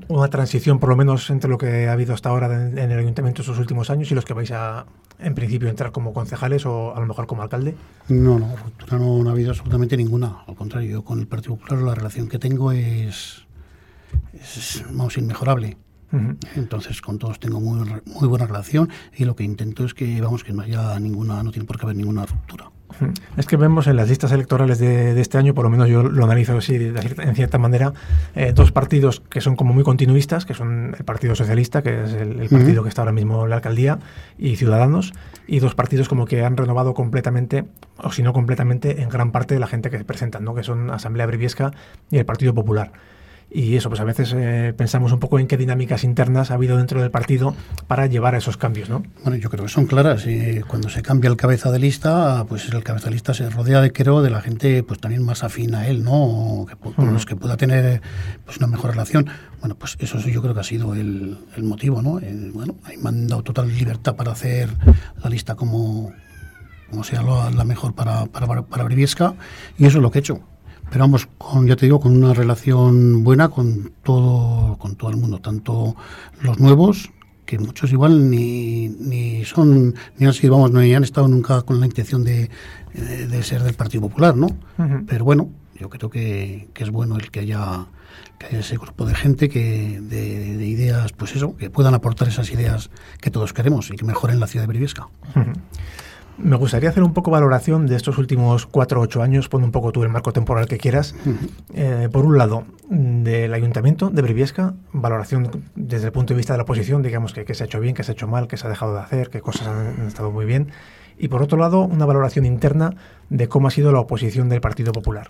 Una 0.08 0.28
transición, 0.28 0.78
por 0.78 0.90
lo 0.90 0.96
menos, 0.96 1.30
entre 1.30 1.50
lo 1.50 1.58
que 1.58 1.88
ha 1.88 1.92
habido 1.92 2.14
hasta 2.14 2.28
ahora 2.28 2.68
en, 2.68 2.78
el 2.78 2.98
ayuntamiento 2.98 3.42
estos 3.42 3.58
últimos 3.58 3.90
años 3.90 4.10
y 4.10 4.14
los 4.14 4.24
que 4.24 4.34
vais 4.34 4.50
a, 4.52 4.86
en 5.18 5.34
principio, 5.34 5.68
entrar 5.68 5.92
como 5.92 6.12
concejales 6.12 6.66
o 6.66 6.94
a 6.94 7.00
lo 7.00 7.06
mejor 7.06 7.26
como 7.26 7.42
alcalde. 7.42 7.74
No, 8.08 8.38
no, 8.38 8.54
ruptura 8.56 8.98
no, 8.98 9.28
ha 9.28 9.32
habido 9.32 9.50
absolutamente 9.50 9.96
ninguna. 9.96 10.42
Al 10.46 10.54
contrario, 10.54 10.90
yo 10.90 11.04
con 11.04 11.20
el 11.20 11.26
Partido 11.26 11.56
Popular 11.56 11.82
la 11.82 11.94
relación 11.94 12.28
que 12.28 12.38
tengo 12.38 12.72
es, 12.72 13.46
es 14.32 14.84
vamos, 14.90 15.16
inmejorable. 15.16 15.76
Entonces 16.54 17.02
con 17.02 17.18
todos 17.18 17.38
tengo 17.40 17.60
muy, 17.60 17.86
muy 18.06 18.28
buena 18.28 18.46
relación 18.46 18.88
y 19.14 19.26
lo 19.26 19.36
que 19.36 19.44
intento 19.44 19.84
es 19.84 19.92
que 19.92 20.18
vamos 20.22 20.44
que 20.44 20.54
no 20.54 20.62
haya 20.62 20.98
ninguna, 20.98 21.42
no 21.42 21.50
tiene 21.50 21.66
por 21.66 21.78
qué 21.78 21.84
haber 21.84 21.96
ninguna 21.96 22.24
ruptura. 22.24 22.70
Es 23.36 23.46
que 23.46 23.56
vemos 23.56 23.86
en 23.86 23.96
las 23.96 24.08
listas 24.08 24.32
electorales 24.32 24.78
de, 24.78 25.20
este 25.20 25.38
año, 25.38 25.54
por 25.54 25.64
lo 25.64 25.70
menos 25.70 25.88
yo 25.88 26.02
lo 26.02 26.24
analizo 26.24 26.56
así 26.56 26.74
en 26.76 27.34
cierta 27.34 27.58
manera, 27.58 27.92
eh, 28.34 28.52
dos 28.54 28.72
partidos 28.72 29.20
que 29.20 29.40
son 29.40 29.56
como 29.56 29.74
muy 29.74 29.84
continuistas, 29.84 30.46
que 30.46 30.54
son 30.54 30.94
el 30.98 31.04
Partido 31.04 31.34
Socialista, 31.34 31.82
que 31.82 32.04
es 32.04 32.12
el, 32.14 32.48
partido 32.48 32.82
que 32.82 32.88
está 32.88 33.02
ahora 33.02 33.12
mismo 33.12 33.44
en 33.44 33.50
la 33.50 33.56
alcaldía, 33.56 33.98
y 34.38 34.56
Ciudadanos, 34.56 35.12
y 35.46 35.58
dos 35.60 35.74
partidos 35.74 36.08
como 36.08 36.26
que 36.26 36.44
han 36.44 36.56
renovado 36.56 36.94
completamente, 36.94 37.64
o 37.98 38.12
si 38.12 38.22
no 38.22 38.32
completamente, 38.32 39.02
en 39.02 39.08
gran 39.08 39.32
parte 39.32 39.54
de 39.54 39.60
la 39.60 39.66
gente 39.66 39.90
que 39.90 39.98
se 39.98 40.04
presentan, 40.04 40.44
¿no? 40.44 40.54
que 40.54 40.62
son 40.62 40.90
Asamblea 40.90 41.26
Briviesca 41.26 41.72
y 42.10 42.18
el 42.18 42.24
Partido 42.24 42.54
Popular. 42.54 42.92
Y 43.48 43.76
eso, 43.76 43.88
pues 43.88 44.00
a 44.00 44.04
veces 44.04 44.34
eh, 44.36 44.74
pensamos 44.76 45.12
un 45.12 45.20
poco 45.20 45.38
en 45.38 45.46
qué 45.46 45.56
dinámicas 45.56 46.02
internas 46.02 46.50
ha 46.50 46.54
habido 46.54 46.76
dentro 46.76 47.00
del 47.00 47.12
partido 47.12 47.54
para 47.86 48.06
llevar 48.06 48.34
a 48.34 48.38
esos 48.38 48.56
cambios, 48.56 48.88
¿no? 48.88 49.04
Bueno, 49.22 49.38
yo 49.38 49.50
creo 49.50 49.64
que 49.64 49.70
son 49.70 49.86
claras. 49.86 50.26
y 50.26 50.60
cuando 50.62 50.88
se 50.88 51.00
cambia 51.00 51.30
el 51.30 51.36
cabeza 51.36 51.70
de 51.70 51.78
lista, 51.78 52.44
pues 52.48 52.68
el 52.68 52.82
cabeza 52.82 53.06
de 53.06 53.12
lista 53.12 53.34
se 53.34 53.48
rodea 53.48 53.80
de, 53.80 53.92
creo, 53.92 54.20
de 54.20 54.30
la 54.30 54.40
gente 54.40 54.82
pues 54.82 55.00
también 55.00 55.22
más 55.22 55.44
afín 55.44 55.76
a 55.76 55.86
él, 55.86 56.02
¿no? 56.02 56.66
Que, 56.68 56.76
con 56.76 57.12
los 57.12 57.24
que 57.24 57.36
pueda 57.36 57.56
tener 57.56 58.02
pues 58.44 58.56
una 58.58 58.66
mejor 58.66 58.90
relación. 58.90 59.28
Bueno, 59.60 59.76
pues 59.76 59.96
eso 60.00 60.18
yo 60.18 60.42
creo 60.42 60.52
que 60.52 60.60
ha 60.60 60.64
sido 60.64 60.94
el, 60.94 61.38
motivo, 61.62 62.02
¿no? 62.02 62.20
bueno, 62.52 62.76
ahí 62.84 62.96
me 62.96 63.08
han 63.08 63.26
dado 63.26 63.42
total 63.42 63.68
libertad 63.68 64.16
para 64.16 64.32
hacer 64.32 64.68
la 65.22 65.30
lista 65.30 65.54
como, 65.54 66.12
como 66.90 67.04
sea 67.04 67.22
la, 67.22 67.64
mejor 67.64 67.94
para, 67.94 68.26
para, 68.26 68.62
para 68.62 68.84
Briviesca 68.84 69.34
y 69.78 69.86
eso 69.86 69.98
es 69.98 70.02
lo 70.02 70.10
que 70.10 70.18
he 70.18 70.20
hecho 70.20 70.42
pero 70.90 71.04
vamos, 71.04 71.28
con, 71.38 71.66
ya 71.66 71.76
te 71.76 71.86
digo, 71.86 72.00
con 72.00 72.16
una 72.16 72.32
relación 72.34 73.24
buena 73.24 73.48
con 73.48 73.92
todo, 74.02 74.76
con 74.78 74.96
todo 74.96 75.10
el 75.10 75.16
mundo, 75.16 75.40
tanto 75.40 75.96
los 76.40 76.58
nuevos, 76.60 77.10
que 77.44 77.58
muchos 77.58 77.92
igual 77.92 78.30
ni, 78.30 78.88
ni 78.88 79.44
son, 79.44 79.94
ni 80.18 80.26
han 80.26 80.32
sido, 80.32 80.54
vamos, 80.54 80.72
ni 80.72 80.94
han 80.94 81.04
estado 81.04 81.28
nunca 81.28 81.62
con 81.62 81.80
la 81.80 81.86
intención 81.86 82.24
de, 82.24 82.50
de, 82.92 83.42
ser 83.42 83.62
del 83.62 83.74
Partido 83.74 84.02
Popular, 84.02 84.36
¿no? 84.36 84.48
Pero 85.06 85.24
bueno, 85.24 85.48
yo 85.78 85.88
creo 85.88 86.10
que, 86.10 86.68
que, 86.74 86.84
es 86.84 86.90
bueno 86.90 87.16
el 87.16 87.30
que 87.30 87.40
haya, 87.40 87.86
que 88.38 88.46
haya 88.46 88.60
ese 88.60 88.76
grupo 88.76 89.06
de 89.06 89.14
gente 89.14 89.48
que 89.48 90.00
de, 90.00 90.56
de, 90.56 90.66
ideas, 90.66 91.12
pues 91.12 91.36
eso, 91.36 91.56
que 91.56 91.70
puedan 91.70 91.94
aportar 91.94 92.28
esas 92.28 92.50
ideas 92.50 92.90
que 93.20 93.30
todos 93.30 93.52
queremos 93.52 93.90
y 93.90 93.96
que 93.96 94.04
mejoren 94.04 94.40
la 94.40 94.46
ciudad 94.46 94.64
de 94.64 94.68
Briviesca. 94.68 95.08
Me 96.38 96.56
gustaría 96.56 96.90
hacer 96.90 97.02
un 97.02 97.14
poco 97.14 97.30
valoración 97.30 97.86
de 97.86 97.96
estos 97.96 98.18
últimos 98.18 98.66
cuatro 98.66 99.00
o 99.00 99.04
ocho 99.04 99.22
años, 99.22 99.48
pon 99.48 99.64
un 99.64 99.72
poco 99.72 99.90
tú 99.92 100.02
el 100.02 100.10
marco 100.10 100.32
temporal 100.32 100.66
que 100.68 100.76
quieras. 100.76 101.14
Eh, 101.72 102.08
por 102.12 102.26
un 102.26 102.36
lado, 102.36 102.64
del 102.88 103.54
Ayuntamiento 103.54 104.10
de 104.10 104.22
Briviesca, 104.22 104.74
valoración 104.92 105.64
desde 105.74 106.06
el 106.06 106.12
punto 106.12 106.34
de 106.34 106.38
vista 106.38 106.52
de 106.52 106.58
la 106.58 106.64
oposición, 106.64 107.02
digamos 107.02 107.32
que, 107.32 107.44
que 107.44 107.54
se 107.54 107.64
ha 107.64 107.66
hecho 107.66 107.80
bien, 107.80 107.94
que 107.94 108.04
se 108.04 108.12
ha 108.12 108.14
hecho 108.14 108.28
mal, 108.28 108.48
que 108.48 108.56
se 108.56 108.66
ha 108.66 108.70
dejado 108.70 108.94
de 108.94 109.00
hacer, 109.00 109.30
que 109.30 109.40
cosas 109.40 109.68
han 109.68 110.06
estado 110.06 110.30
muy 110.30 110.44
bien. 110.44 110.72
Y 111.18 111.28
por 111.28 111.42
otro 111.42 111.56
lado, 111.56 111.80
una 111.80 112.04
valoración 112.04 112.44
interna 112.44 112.94
de 113.30 113.48
cómo 113.48 113.68
ha 113.68 113.70
sido 113.70 113.90
la 113.90 114.00
oposición 114.00 114.50
del 114.50 114.60
Partido 114.60 114.92
Popular 114.92 115.28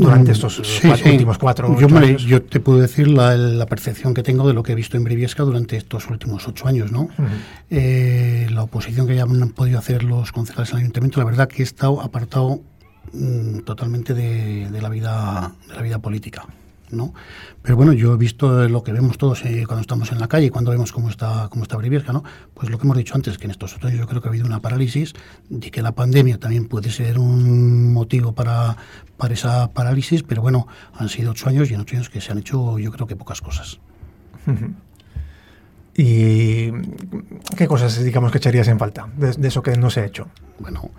durante 0.00 0.30
mm, 0.30 0.32
estos 0.32 0.58
últimos 1.04 1.38
cuatro 1.38 1.78
yo, 1.78 1.96
años. 1.96 2.22
yo 2.22 2.42
te 2.42 2.58
puedo 2.60 2.80
decir 2.80 3.08
la, 3.08 3.66
percepción 3.66 4.14
que 4.14 4.22
tengo 4.22 4.48
de 4.48 4.54
lo 4.54 4.62
que 4.62 4.72
he 4.72 4.74
visto 4.74 4.96
en 4.96 5.04
Briviesca 5.04 5.42
durante 5.42 5.76
estos 5.76 6.08
últimos 6.08 6.48
ocho 6.48 6.66
años. 6.66 6.90
¿no? 6.90 7.08
Eh, 7.70 8.48
la 8.50 8.62
oposición 8.62 9.06
que 9.06 9.14
ya 9.14 9.22
han 9.22 9.50
podido 9.50 9.78
hacer 9.78 10.02
los 10.02 10.32
concejales 10.32 10.70
del 10.70 10.80
ayuntamiento, 10.80 11.20
la 11.20 11.26
verdad 11.26 11.48
que 11.48 11.62
he 11.62 11.64
estado 11.64 12.00
apartado 12.00 12.60
mm, 13.12 13.60
totalmente 13.60 14.14
de, 14.14 14.68
de, 14.70 14.82
la 14.82 14.88
vida, 14.88 15.52
de 15.68 15.74
la 15.74 15.82
vida 15.82 15.98
política. 15.98 16.46
¿No? 16.92 17.14
Pero 17.62 17.76
bueno, 17.76 17.92
yo 17.92 18.14
he 18.14 18.16
visto 18.16 18.68
lo 18.68 18.82
que 18.82 18.92
vemos 18.92 19.18
todos 19.18 19.44
eh, 19.44 19.64
cuando 19.66 19.82
estamos 19.82 20.12
en 20.12 20.18
la 20.18 20.28
calle, 20.28 20.50
cuando 20.50 20.70
vemos 20.70 20.92
cómo 20.92 21.08
está 21.08 21.48
cómo 21.50 21.62
está 21.62 21.76
Briviesca, 21.76 22.12
¿no? 22.12 22.24
Pues 22.54 22.70
lo 22.70 22.78
que 22.78 22.84
hemos 22.84 22.96
dicho 22.96 23.14
antes, 23.14 23.38
que 23.38 23.44
en 23.44 23.50
estos 23.50 23.74
otros 23.74 23.90
años 23.90 24.00
yo 24.00 24.06
creo 24.06 24.20
que 24.20 24.28
ha 24.28 24.30
habido 24.30 24.46
una 24.46 24.60
parálisis, 24.60 25.14
y 25.48 25.70
que 25.70 25.82
la 25.82 25.92
pandemia 25.92 26.38
también 26.38 26.66
puede 26.66 26.90
ser 26.90 27.18
un 27.18 27.92
motivo 27.92 28.32
para, 28.34 28.76
para 29.16 29.34
esa 29.34 29.70
parálisis, 29.70 30.22
pero 30.22 30.42
bueno, 30.42 30.66
han 30.94 31.08
sido 31.08 31.32
ocho 31.32 31.48
años 31.48 31.70
y 31.70 31.74
en 31.74 31.80
ocho 31.80 31.96
años 31.96 32.10
que 32.10 32.20
se 32.20 32.32
han 32.32 32.38
hecho 32.38 32.78
yo 32.78 32.90
creo 32.90 33.06
que 33.06 33.16
pocas 33.16 33.40
cosas. 33.40 33.80
¿Y 36.02 36.72
qué 37.58 37.68
cosas, 37.68 38.02
digamos, 38.02 38.32
que 38.32 38.38
echarías 38.38 38.68
en 38.68 38.78
falta 38.78 39.10
de, 39.18 39.46
eso 39.46 39.62
que 39.62 39.76
no 39.76 39.90
se 39.90 40.00
ha 40.00 40.06
hecho? 40.06 40.28
Bueno, 40.58 40.90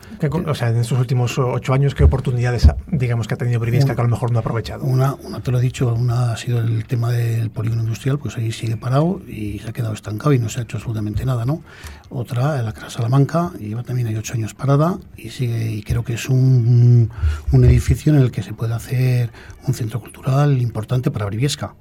o 0.46 0.54
sea, 0.54 0.70
en 0.70 0.78
estos 0.78 1.00
últimos 1.00 1.40
ocho 1.40 1.74
años, 1.74 1.96
¿qué 1.96 2.04
oportunidades, 2.04 2.68
digamos, 2.86 3.28
que 3.28 3.34
ha 3.34 3.38
tenido 3.38 3.60
Briviesca 3.60 3.96
que 3.96 4.02
a 4.02 4.04
lo 4.04 4.12
mejor 4.12 4.32
no 4.32 4.38
ha 4.38 4.42
aprovechado? 4.42 4.84
Una, 4.84 5.16
una, 5.24 5.40
te 5.40 5.50
lo 5.50 5.58
he 5.58 5.62
dicho, 5.62 5.92
una 5.92 6.34
ha 6.34 6.38
sido 6.38 6.60
el 6.60 6.86
tema 6.86 7.12
del 7.12 7.50
polígono 7.50 7.82
industrial, 7.82 8.20
pues 8.20 8.38
ahí 8.38 8.52
sigue 8.52 8.78
parado 8.78 9.20
y 9.28 9.58
se 9.58 9.70
ha 9.70 9.74
quedado 9.74 9.96
estancado 9.96 10.34
y 10.34 10.40
no 10.40 10.50
se 10.50 10.60
ha 10.60 10.64
hecho 10.64 10.78
absolutamente 10.78 11.26
nada, 11.26 11.46
¿no? 11.46 11.64
Otra, 12.10 12.62
la 12.62 12.72
Casa 12.72 12.92
Salamanca, 12.92 13.54
lleva 13.60 13.82
también 13.82 14.08
hay 14.08 14.18
ocho 14.18 14.36
años 14.36 14.54
parada 14.54 15.00
y 15.18 15.32
sigue, 15.32 15.72
y 15.72 15.82
creo 15.82 16.04
que 16.04 16.14
es 16.14 16.30
un, 16.30 17.10
un 17.52 17.66
edificio 17.66 18.14
en 18.14 18.20
el 18.20 18.30
que 18.30 18.44
se 18.44 18.54
puede 18.54 18.76
hacer 18.76 19.32
un 19.68 19.74
centro 19.74 20.00
cultural 20.00 20.62
importante 20.62 21.10
para 21.10 21.26
Briviesca 21.26 21.74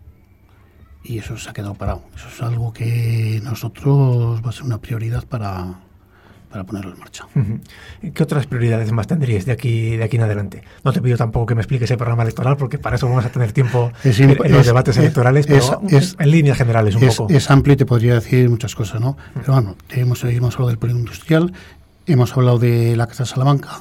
y 1.03 1.19
eso 1.19 1.37
se 1.37 1.51
ha 1.51 1.53
quedado 1.53 1.75
parado. 1.75 2.03
Eso 2.15 2.29
es 2.29 2.43
algo 2.43 2.73
que 2.73 3.41
nosotros 3.43 4.45
va 4.45 4.51
a 4.51 4.53
ser 4.53 4.65
una 4.65 4.79
prioridad 4.79 5.25
para, 5.25 5.81
para 6.51 6.65
ponerlo 6.65 6.93
en 6.93 6.99
marcha. 6.99 7.27
¿Qué 8.15 8.23
otras 8.23 8.47
prioridades 8.47 8.91
más 8.93 9.07
tendríais 9.07 9.47
de 9.47 9.53
aquí, 9.53 9.97
de 9.97 10.05
aquí 10.05 10.17
en 10.17 10.23
adelante? 10.23 10.63
No 10.85 10.93
te 10.93 11.01
pido 11.01 11.17
tampoco 11.17 11.47
que 11.47 11.55
me 11.55 11.63
expliques 11.63 11.91
el 11.91 11.97
programa 11.97 12.25
electoral, 12.25 12.57
porque 12.57 12.79
para 12.79 12.97
eso 12.97 13.09
vamos 13.09 13.25
a 13.25 13.31
tener 13.31 13.53
tiempo 13.53 13.93
en, 14.05 14.53
los 14.53 14.67
debates 14.67 14.97
electorales, 14.97 15.47
pero 15.47 15.83
en 15.89 16.31
líneas 16.31 16.59
generales 16.59 16.97
un 16.97 17.09
poco. 17.09 17.27
Es 17.31 17.51
amplio 17.51 17.75
y 17.75 17.77
te 17.77 17.87
podría 17.87 18.15
decir 18.15 18.51
muchas 18.51 18.75
cosas, 18.75 19.01
¿no? 19.01 19.17
Pero 19.35 19.55
bueno, 19.55 19.77
hemos, 19.91 20.25
hemos 20.25 20.55
hablado 20.55 20.69
del 20.69 20.79
polígono 20.79 21.05
industrial, 21.05 21.53
hemos 22.07 22.37
hablado 22.37 22.59
de 22.59 22.97
la 22.97 23.07
Casa 23.07 23.25
Salamanca, 23.25 23.79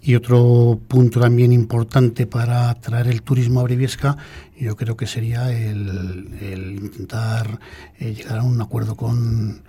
y 0.00 0.14
otro 0.14 0.80
punto 0.88 1.20
también 1.20 1.52
importante 1.52 2.26
para 2.26 2.70
atraer 2.70 3.08
el 3.08 3.22
turismo 3.22 3.60
a 3.60 3.64
Briviesca, 3.64 4.16
yo 4.58 4.76
creo 4.76 4.96
que 4.96 5.06
sería 5.06 5.52
el, 5.52 6.78
intentar 6.82 7.58
eh, 7.98 8.14
llegar 8.14 8.38
a 8.38 8.42
un 8.42 8.60
acuerdo 8.60 8.96
con, 8.96 9.62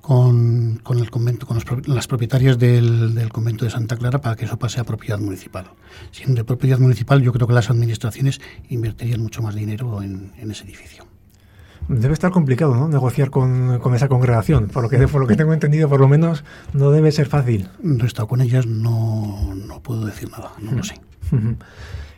con, 0.00 0.80
el 0.98 1.10
convento, 1.10 1.46
con 1.46 1.58
las 1.86 2.06
propietarias 2.06 2.58
del, 2.58 3.28
convento 3.32 3.64
de 3.64 3.70
Santa 3.70 3.96
Clara 3.96 4.20
para 4.20 4.36
que 4.36 4.44
eso 4.44 4.58
pase 4.58 4.80
a 4.80 4.84
propiedad 4.84 5.18
municipal. 5.18 5.70
Siendo 6.10 6.36
de 6.36 6.44
propiedad 6.44 6.78
municipal, 6.78 7.22
yo 7.22 7.32
creo 7.32 7.46
que 7.46 7.54
las 7.54 7.70
administraciones 7.70 8.40
invertirían 8.68 9.20
mucho 9.20 9.42
más 9.42 9.54
dinero 9.54 10.02
en 10.02 10.50
ese 10.50 10.64
edificio. 10.64 11.09
Debe 11.90 12.14
estar 12.14 12.30
complicado, 12.30 12.76
¿no? 12.76 12.88
Negociar 12.88 13.30
con, 13.30 13.80
esa 13.94 14.08
congregación. 14.08 14.68
Por 14.68 14.84
lo, 14.84 14.88
que, 14.88 15.08
por 15.08 15.20
lo 15.20 15.26
que 15.26 15.34
tengo 15.34 15.52
entendido, 15.52 15.88
por 15.88 15.98
lo 15.98 16.06
menos, 16.06 16.44
no 16.72 16.92
debe 16.92 17.10
ser 17.10 17.26
fácil. 17.26 17.68
No 17.82 18.04
he 18.04 18.06
estado 18.06 18.28
con 18.28 18.40
ellas, 18.40 18.64
no, 18.64 19.54
no 19.56 19.80
puedo 19.80 20.06
decir 20.06 20.30
nada, 20.30 20.52
no 20.60 20.72
lo 20.72 20.84
sé. 20.84 20.94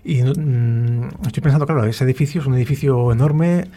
Y 0.05 0.23
mm, 0.23 1.09
estoy 1.27 1.43
pensando, 1.43 1.65
claro, 1.65 1.87
ese 1.87 2.05
edificio 2.05 2.43
es 2.43 2.47
un 2.47 2.55
edificio 2.55 3.13
enorme. 3.13 3.69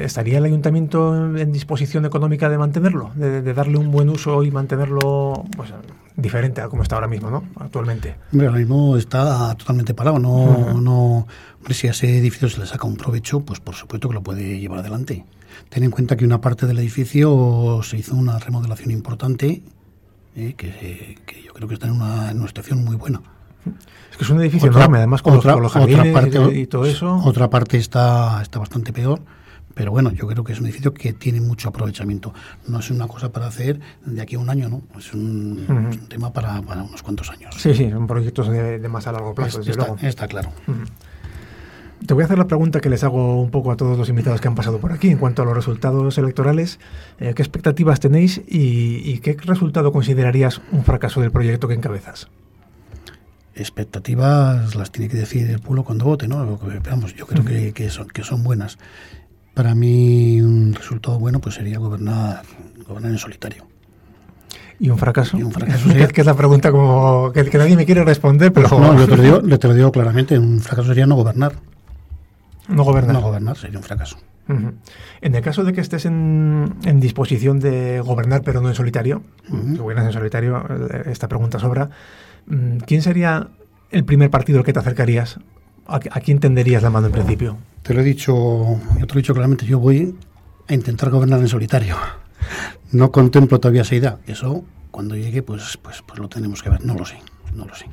¿Estaría 0.00 0.38
el 0.38 0.44
ayuntamiento 0.44 1.36
en 1.36 1.52
disposición 1.52 2.04
económica 2.04 2.48
de 2.48 2.58
mantenerlo? 2.58 3.12
De, 3.14 3.54
darle 3.54 3.78
un 3.78 3.90
buen 3.90 4.08
uso 4.08 4.42
y 4.42 4.50
mantenerlo 4.50 5.44
pues, 5.56 5.72
diferente 6.16 6.60
a 6.60 6.68
como 6.68 6.82
está 6.82 6.96
ahora 6.96 7.06
mismo, 7.06 7.30
¿no? 7.30 7.44
Actualmente. 7.56 8.16
Hombre, 8.32 8.48
ahora 8.48 8.58
mismo 8.58 8.96
está 8.96 9.54
totalmente 9.54 9.94
parado. 9.94 10.18
No, 10.18 10.80
no, 10.80 11.26
si 11.70 11.86
a 11.86 11.92
ese 11.92 12.18
edificio 12.18 12.48
se 12.48 12.60
le 12.60 12.66
saca 12.66 12.86
un 12.86 12.96
provecho, 12.96 13.40
pues 13.40 13.60
por 13.60 13.74
supuesto 13.74 14.08
que 14.08 14.14
lo 14.14 14.22
puede 14.22 14.58
llevar 14.58 14.80
adelante. 14.80 15.24
Ten 15.68 15.84
en 15.84 15.90
cuenta 15.90 16.16
que 16.16 16.24
una 16.24 16.40
parte 16.40 16.66
del 16.66 16.78
edificio 16.78 17.80
se 17.82 17.96
hizo 17.96 18.14
una 18.14 18.38
remodelación 18.38 18.90
importante, 18.90 19.62
eh, 20.36 20.54
que, 20.56 21.16
yo 21.44 21.52
creo 21.52 21.68
que 21.68 21.74
está 21.74 21.86
en 21.86 21.94
una, 21.94 22.30
en 22.30 22.38
una 22.38 22.48
situación 22.48 22.84
muy 22.84 22.96
buena. 22.96 23.20
Es 24.10 24.16
que 24.16 24.24
es 24.24 24.30
un 24.30 24.40
edificio 24.40 24.70
enorme, 24.70 24.98
además 24.98 25.22
con, 25.22 25.34
otra, 25.34 25.54
los, 25.56 25.72
parte, 25.72 26.58
y, 26.58 26.66
todo 26.66 26.86
eso. 26.86 27.20
Otra 27.24 27.50
parte 27.50 27.76
está, 27.76 28.40
está 28.42 28.58
bastante 28.58 28.92
peor, 28.92 29.20
pero 29.74 29.92
bueno, 29.92 30.10
yo 30.12 30.26
creo 30.26 30.44
que 30.44 30.52
es 30.52 30.60
un 30.60 30.66
edificio 30.66 30.92
que 30.92 31.12
tiene 31.12 31.40
mucho 31.40 31.68
aprovechamiento. 31.68 32.34
No 32.66 32.80
es 32.80 32.90
una 32.90 33.06
cosa 33.06 33.32
para 33.32 33.46
hacer 33.46 33.80
de 34.04 34.20
aquí 34.20 34.36
a 34.36 34.38
un 34.38 34.50
año, 34.50 34.68
¿no? 34.68 34.82
Es 34.98 35.12
un, 35.14 36.06
tema 36.08 36.32
para, 36.32 36.60
unos 36.60 37.02
cuantos 37.02 37.30
años. 37.30 37.54
Sí, 37.56 37.74
sí, 37.74 37.90
son 37.90 38.06
proyectos 38.06 38.48
de, 38.48 38.78
más 38.88 39.06
a 39.06 39.12
largo 39.12 39.34
plazo, 39.34 39.60
está, 39.60 39.94
Está 40.02 40.28
claro. 40.28 40.50
Te 42.06 42.14
voy 42.14 42.22
a 42.22 42.24
hacer 42.24 42.38
la 42.38 42.46
pregunta 42.46 42.80
que 42.80 42.88
les 42.88 43.04
hago 43.04 43.40
un 43.42 43.50
poco 43.50 43.70
a 43.70 43.76
todos 43.76 43.98
los 43.98 44.08
invitados 44.08 44.40
que 44.40 44.48
han 44.48 44.54
pasado 44.54 44.78
por 44.78 44.92
aquí 44.92 45.10
en 45.10 45.18
cuanto 45.18 45.42
a 45.42 45.44
los 45.44 45.54
resultados 45.54 46.16
electorales. 46.16 46.80
Eh, 47.18 47.34
¿Qué 47.34 47.42
expectativas 47.42 48.00
tenéis 48.00 48.40
y 48.46 49.18
qué 49.18 49.36
resultado 49.44 49.92
considerarías 49.92 50.62
un 50.72 50.82
fracaso 50.84 51.20
del 51.20 51.30
proyecto 51.30 51.68
que 51.68 51.74
encabezas? 51.74 52.28
expectativas 53.60 54.74
las 54.74 54.90
tiene 54.90 55.10
que 55.10 55.16
decir 55.16 55.50
el 55.50 55.60
pueblo 55.60 55.84
cuando 55.84 56.04
vote, 56.04 56.28
¿no? 56.28 56.58
Vamos, 56.88 57.14
yo 57.14 57.26
creo 57.26 57.44
que, 57.44 57.72
que, 57.72 57.90
son, 57.90 58.08
que 58.08 58.22
son 58.22 58.42
buenas. 58.42 58.78
Para 59.54 59.74
mí 59.74 60.40
un 60.40 60.74
resultado 60.74 61.18
bueno 61.18 61.40
pues 61.40 61.56
sería 61.56 61.78
gobernar, 61.78 62.42
gobernar 62.86 63.12
en 63.12 63.18
solitario. 63.18 63.66
¿Y 64.78 64.88
un 64.88 64.98
fracaso? 64.98 65.36
¿Y 65.38 65.42
un 65.42 65.52
fracaso 65.52 65.88
sería... 65.88 66.08
que 66.08 66.20
es 66.20 66.26
la 66.26 66.34
pregunta 66.34 66.70
como 66.70 67.32
que, 67.32 67.44
que, 67.44 67.58
nadie 67.58 67.76
me 67.76 67.84
quiere 67.84 68.04
responder, 68.04 68.52
pero... 68.52 68.68
No, 68.78 68.96
yo 68.98 69.06
te 69.06 69.16
lo, 69.16 69.22
digo, 69.22 69.40
te 69.58 69.68
lo 69.68 69.74
digo 69.74 69.92
claramente, 69.92 70.38
un 70.38 70.60
fracaso 70.60 70.88
sería 70.88 71.06
no 71.06 71.16
gobernar. 71.16 71.52
No 72.68 72.84
gobernar. 72.84 73.14
No 73.14 73.20
gobernar 73.20 73.56
sería 73.56 73.78
un 73.78 73.84
fracaso. 73.84 74.18
En 75.20 75.34
el 75.36 75.42
caso 75.42 75.62
de 75.62 75.72
que 75.72 75.80
estés 75.80 76.06
en, 76.06 76.74
en, 76.82 76.98
disposición 76.98 77.60
de 77.60 78.00
gobernar, 78.00 78.42
pero 78.42 78.60
no 78.60 78.68
en 78.68 78.74
solitario, 78.74 79.22
uh 79.48 79.76
gobiernas 79.76 80.06
en 80.06 80.12
solitario, 80.12 80.64
esta 81.06 81.28
pregunta 81.28 81.60
sobra, 81.60 81.90
Mm, 82.46 82.78
¿quién 82.78 83.02
sería 83.02 83.48
el 83.90 84.04
primer 84.04 84.30
partido 84.30 84.58
al 84.58 84.64
que 84.64 84.72
te 84.72 84.78
acercarías? 84.78 85.38
¿A, 85.86 85.98
quién 86.20 86.38
tenderías 86.38 86.82
la 86.82 86.90
mano 86.90 87.06
en 87.06 87.12
principio? 87.12 87.58
Te 87.82 87.94
lo 87.94 88.00
he 88.00 88.04
dicho, 88.04 88.32
yo 88.98 89.06
te 89.06 89.14
lo 89.14 89.14
he 89.14 89.22
dicho 89.22 89.34
claramente, 89.34 89.66
yo 89.66 89.78
voy 89.78 90.14
a 90.68 90.74
intentar 90.74 91.10
gobernar 91.10 91.40
en 91.40 91.48
solitario. 91.48 91.96
No 92.92 93.10
contemplo 93.10 93.58
todavía 93.60 93.82
esa 93.82 93.94
idea. 93.94 94.18
Eso, 94.26 94.64
cuando 94.90 95.16
llegue, 95.16 95.42
pues, 95.42 95.78
pues, 95.82 96.02
pues 96.06 96.18
lo 96.18 96.28
tenemos 96.28 96.62
que 96.62 96.70
ver. 96.70 96.84
No 96.84 96.94
lo 96.94 97.04
sé, 97.04 97.18
no 97.54 97.64
lo 97.64 97.74
sé. 97.74 97.86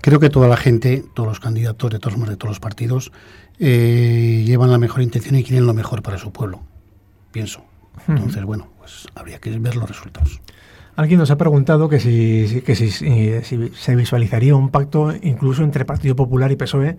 Creo 0.00 0.20
que 0.20 0.30
toda 0.30 0.48
la 0.48 0.56
gente, 0.56 1.04
todos 1.14 1.28
los 1.28 1.40
candidatos 1.40 1.90
de 1.90 1.98
todos, 1.98 2.28
de 2.28 2.36
todos 2.36 2.50
los 2.50 2.60
partidos, 2.60 3.12
eh, 3.58 4.44
llevan 4.46 4.70
la 4.70 4.78
mejor 4.78 5.02
intención 5.02 5.36
y 5.36 5.44
quieren 5.44 5.66
lo 5.66 5.74
mejor 5.74 6.02
para 6.02 6.18
su 6.18 6.32
pueblo. 6.32 6.62
Pienso. 7.32 7.64
Entonces, 8.06 8.44
bueno, 8.44 8.68
pues 8.78 9.06
habría 9.14 9.38
que 9.38 9.50
ver 9.58 9.76
los 9.76 9.88
resultados. 9.88 10.40
Alguien 10.98 11.20
nos 11.20 11.30
ha 11.30 11.38
preguntado 11.38 11.88
que 11.88 12.00
si, 12.00 12.60
que 12.66 12.74
si, 12.74 12.90
se 12.90 13.94
visualizaría 13.94 14.56
un 14.56 14.70
pacto 14.70 15.14
incluso 15.22 15.62
entre 15.62 15.84
Partido 15.84 16.16
Popular 16.16 16.50
y 16.50 16.56
PSOE, 16.56 16.96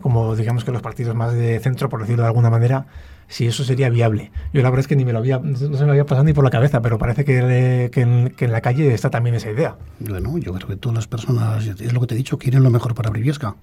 como 0.00 0.34
digamos 0.34 0.64
que 0.64 0.72
los 0.72 0.82
partidos 0.82 1.14
más 1.14 1.32
de 1.32 1.60
centro, 1.60 1.88
por 1.88 2.00
decirlo 2.00 2.24
de 2.24 2.26
alguna 2.26 2.50
manera, 2.50 2.86
si 3.28 3.46
eso 3.46 3.62
sería 3.62 3.88
viable. 3.88 4.32
Yo 4.52 4.62
la 4.62 4.70
verdad 4.70 4.80
es 4.80 4.88
que 4.88 4.96
ni 4.96 5.04
me 5.04 5.12
lo 5.12 5.20
había, 5.20 5.38
no 5.38 5.56
se 5.56 5.84
me 5.84 5.90
había 5.90 6.04
pasado 6.04 6.24
ni 6.24 6.32
por 6.32 6.42
la 6.42 6.50
cabeza, 6.50 6.82
pero 6.82 6.98
parece 6.98 7.24
que, 7.24 7.88
que, 7.92 8.00
en, 8.00 8.50
la 8.50 8.60
calle 8.62 8.92
está 8.92 9.10
también 9.10 9.36
esa 9.36 9.48
idea. 9.48 9.76
Bueno, 10.00 10.36
yo 10.38 10.52
creo 10.52 10.66
que 10.66 10.76
todas 10.76 10.96
las 10.96 11.06
personas, 11.06 11.64
es 11.64 11.92
lo 11.92 12.00
que 12.00 12.06
te 12.08 12.14
he 12.14 12.18
dicho, 12.18 12.38
quieren 12.38 12.64
lo 12.64 12.70
mejor 12.70 12.96
para 12.96 13.10
Briviesca. 13.10 13.54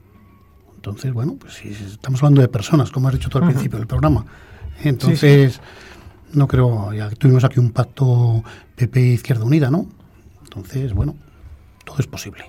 Entonces, 0.77 1.11
bueno, 1.11 1.35
pues 1.37 1.55
si 1.55 1.71
estamos 1.71 2.23
hablando 2.23 2.39
de 2.39 2.47
personas, 2.47 2.89
como 2.89 3.09
has 3.09 3.15
dicho 3.15 3.27
tú 3.27 3.37
al 3.37 3.47
principio 3.47 3.79
del 3.79 3.87
programa. 3.87 4.25
Entonces, 4.81 5.59
no 6.33 6.47
creo, 6.47 6.93
ya 6.93 7.09
tuvimos 7.11 7.43
aquí 7.43 7.59
un 7.59 7.71
pacto 7.71 8.43
PP 8.75 8.99
Izquierda 8.99 9.45
Unida, 9.45 9.69
¿no? 9.69 9.87
Entonces, 10.43 10.93
bueno, 10.93 11.15
todo 11.83 11.97
es 11.99 12.07
posible. 12.07 12.45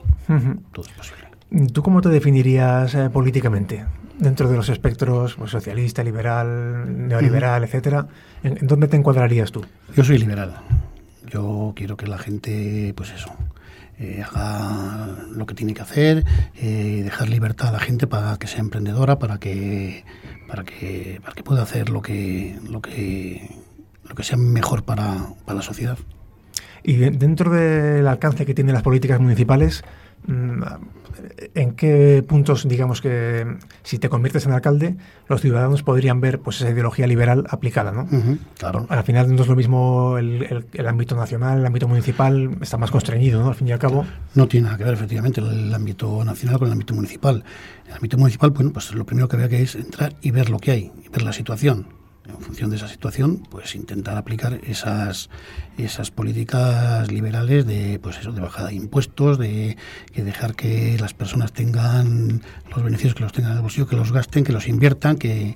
Todo 0.73 0.87
es 0.87 0.93
posible. 0.93 1.25
¿Tú 1.73 1.83
cómo 1.83 2.01
te 2.01 2.09
definirías 2.09 2.95
eh, 2.95 3.11
políticamente? 3.11 3.85
Dentro 4.19 4.49
de 4.49 4.57
los 4.57 4.69
espectros 4.69 5.35
pues, 5.35 5.51
socialista, 5.51 6.03
liberal, 6.03 7.09
neoliberal, 7.09 7.65
etcétera, 7.65 8.07
¿en, 8.43 8.67
dónde 8.67 8.89
te 8.89 8.97
encuadrarías 8.97 9.51
tú? 9.51 9.65
Yo 9.95 10.05
soy 10.05 10.19
liberal. 10.19 10.55
Yo 11.29 11.73
quiero 11.75 11.97
que 11.97 12.07
la 12.07 12.19
gente, 12.19 12.93
pues 12.97 13.11
eso, 13.11 13.33
eh, 13.99 14.23
haga 14.23 15.27
lo 15.31 15.47
que 15.47 15.55
tiene 15.55 15.75
que 15.75 15.83
hacer, 15.83 16.25
eh, 16.57 17.01
dejar 17.03 17.29
libertad 17.29 17.69
a 17.69 17.73
la 17.73 17.81
gente 17.81 18.07
para 18.07 18.37
que 18.39 18.47
sea 18.47 18.61
emprendedora, 18.61 19.19
para 19.19 19.39
que, 19.39 20.05
para 20.47 20.65
que, 20.65 21.21
para 21.23 21.35
que 21.35 21.43
pueda 21.43 21.63
hacer 21.63 21.91
lo 21.91 22.03
que, 22.03 22.59
lo 22.69 22.81
que 22.83 23.64
lo 24.09 24.15
que 24.15 24.23
sea 24.23 24.37
mejor 24.37 24.85
para, 24.85 25.17
la 25.47 25.63
sociedad. 25.63 25.99
Y 26.83 26.97
dentro 26.97 27.51
del 27.51 28.07
alcance 28.07 28.45
que 28.45 28.55
tienen 28.55 28.75
las 28.75 28.83
políticas 28.83 29.19
municipales, 29.19 29.83
mm, 30.27 30.63
¿en 31.55 31.73
qué 31.73 32.23
puntos, 32.29 32.69
digamos 32.69 33.01
que 33.01 33.57
si 33.83 33.99
te 33.99 34.11
conviertes 34.11 34.45
en 34.45 34.53
alcalde, 34.53 34.97
los 35.27 35.41
ciudadanos 35.41 35.83
podrían 35.83 36.21
ver 36.21 36.41
pues 36.41 36.61
esa 36.61 36.69
ideología 36.69 37.07
liberal 37.07 37.47
aplicada? 37.49 37.91
¿no? 37.91 38.07
claro. 38.59 38.87
Al 38.91 39.03
final 39.05 39.35
no 39.35 39.43
es 39.43 39.49
lo 39.49 39.57
mismo 39.57 40.19
el, 40.19 40.87
ámbito 40.87 41.17
nacional, 41.17 41.61
el 41.61 41.67
ámbito 41.67 41.89
municipal 41.89 42.59
está 42.61 42.77
más 42.77 42.91
constreñido, 42.91 43.41
¿no? 43.41 43.49
Al 43.49 43.55
fin 43.55 43.69
y 43.69 43.73
al 43.73 43.79
cabo. 43.79 44.05
No 44.35 44.47
tiene 44.47 44.67
nada 44.67 44.77
que 44.77 44.85
ver, 44.85 44.93
efectivamente, 44.93 45.41
el 45.41 45.73
ámbito 45.73 46.23
nacional 46.23 46.59
con 46.59 46.69
el 46.69 46.73
ámbito 46.73 46.93
municipal. 46.93 47.43
El 47.87 47.95
ámbito 47.95 48.19
municipal, 48.19 48.51
bueno, 48.51 48.73
pues 48.75 48.95
lo 48.95 49.07
primero 49.07 49.27
que 49.27 49.37
había 49.37 49.49
que 49.49 49.63
es 49.63 49.75
entrar 49.75 50.15
y 50.21 50.33
ver 50.33 50.51
lo 50.51 50.59
que 50.59 50.71
hay, 50.71 50.93
y 51.03 51.09
ver 51.09 51.23
la 51.23 51.33
situación 51.33 52.04
en 52.27 52.41
función 52.41 52.71
de 52.71 52.77
esa 52.77 52.89
situación, 52.89 53.43
pues 53.51 53.75
intentar 53.75 54.17
aplicar 54.17 54.61
esas, 54.65 55.29
esas 55.77 56.11
políticas 56.11 57.11
liberales 57.13 57.67
de, 57.67 57.99
pues 58.03 58.19
eso, 58.19 58.33
de 58.33 58.41
bajada 58.41 58.69
de 58.69 58.77
impuestos, 58.77 59.39
de, 59.39 59.77
dejar 60.15 60.55
que 60.55 60.97
las 60.99 61.13
personas 61.13 61.53
tengan 61.53 62.43
los 62.75 62.83
beneficios 62.83 63.15
que 63.15 63.23
los 63.23 63.33
tengan 63.33 63.53
en 63.53 63.57
el 63.59 63.63
bolsillo, 63.63 63.87
que 63.87 63.97
los 63.97 64.13
gasten, 64.13 64.45
que 64.45 64.53
los 64.53 64.69
inviertan, 64.69 65.17
que, 65.17 65.55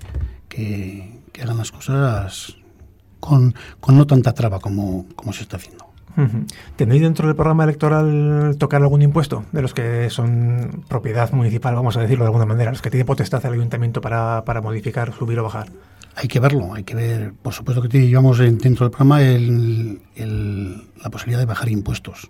que, 0.48 1.18
hagan 1.42 1.57
las 1.57 1.70
cosas 1.70 2.57
con, 3.20 3.54
con, 3.81 3.96
no 3.96 4.07
tanta 4.07 4.35
traba 4.35 4.59
como, 4.59 5.07
como 5.14 5.33
se 5.33 5.42
está 5.42 5.57
haciendo. 5.57 5.87
¿Tenéis 6.74 7.02
dentro 7.02 7.28
del 7.28 7.37
programa 7.37 7.62
electoral 7.62 8.57
tocar 8.59 8.83
algún 8.83 9.02
impuesto 9.02 9.44
de 9.52 9.62
los 9.62 9.72
que 9.72 10.11
son 10.11 10.85
propiedad 10.88 11.31
municipal, 11.31 11.76
vamos 11.76 11.96
a 11.96 12.00
decirlo 12.00 12.24
de 12.24 12.31
algula 12.31 12.44
manera, 12.44 12.72
los 12.72 12.83
que 12.83 12.90
tiene 12.90 13.04
potestad 13.04 13.46
el 13.46 13.52
ayuntamiento 13.52 14.00
para, 14.00 14.44
para 14.44 14.61
modificar, 14.61 15.14
subir 15.14 15.38
o 15.38 15.44
bajar? 15.44 15.68
Hay 16.18 16.26
que 16.26 16.40
verlo, 16.40 16.74
hay 16.74 16.83
que 16.83 16.96
ver, 16.96 17.33
por 17.33 17.54
supuesto 17.54 17.81
que 17.81 18.09
llevamos 18.09 18.38
dentro 18.38 18.85
del 18.85 18.90
programa 18.90 19.22
el, 19.22 20.00
la 20.16 21.11
posibilidad 21.11 21.38
de 21.38 21.46
bajar 21.46 21.68
impuestos. 21.68 22.28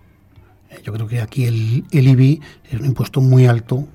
Eh, 0.71 0.83
yo 0.85 0.93
creo 0.93 1.09
que 1.09 1.23
aquí 1.23 1.47
el, 1.47 1.85
el 1.91 2.09
IBI 2.09 2.41
es 2.71 2.81
un 2.81 2.85
impuesto 2.85 3.23
muy 3.23 3.47
alto, 3.47 3.89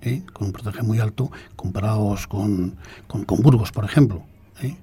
¿eh? 0.00 0.22
con 0.32 0.46
un 0.46 0.52
porcentaje 0.52 0.82
muy 0.82 0.98
alto, 0.98 1.30
comparados 1.56 2.26
con, 2.26 2.76
con, 3.06 3.26
Burgos, 3.26 3.70
por 3.70 3.84
ejemplo. 3.84 4.22
¿eh? 4.62 4.76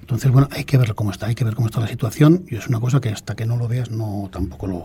Entonces, 0.00 0.32
bueno, 0.32 0.48
hay 0.50 0.64
que 0.64 0.76
ver 0.76 0.96
cómo 0.96 1.12
está, 1.12 1.26
hay 1.26 1.36
que 1.36 1.44
ver 1.44 1.54
cómo 1.54 1.68
está 1.68 1.78
la 1.78 1.86
situación 1.86 2.44
y 2.48 2.56
es 2.56 2.66
una 2.66 2.80
cosa 2.80 3.00
que 3.00 3.10
hasta 3.10 3.36
que 3.36 3.46
no 3.46 3.56
lo 3.56 3.68
veas 3.68 3.92
no 3.92 4.28
tampoco 4.32 4.66
lo... 4.66 4.84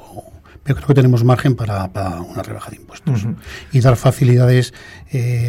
Pero 0.62 0.76
creo 0.76 0.88
que 0.90 0.94
tenemos 0.94 1.24
margen 1.24 1.56
para, 1.56 1.90
una 2.22 2.44
rebaja 2.44 2.70
de 2.70 2.78
impuestos 2.78 3.26
y 3.72 3.80
dar 3.82 3.96
facilidades 3.96 4.74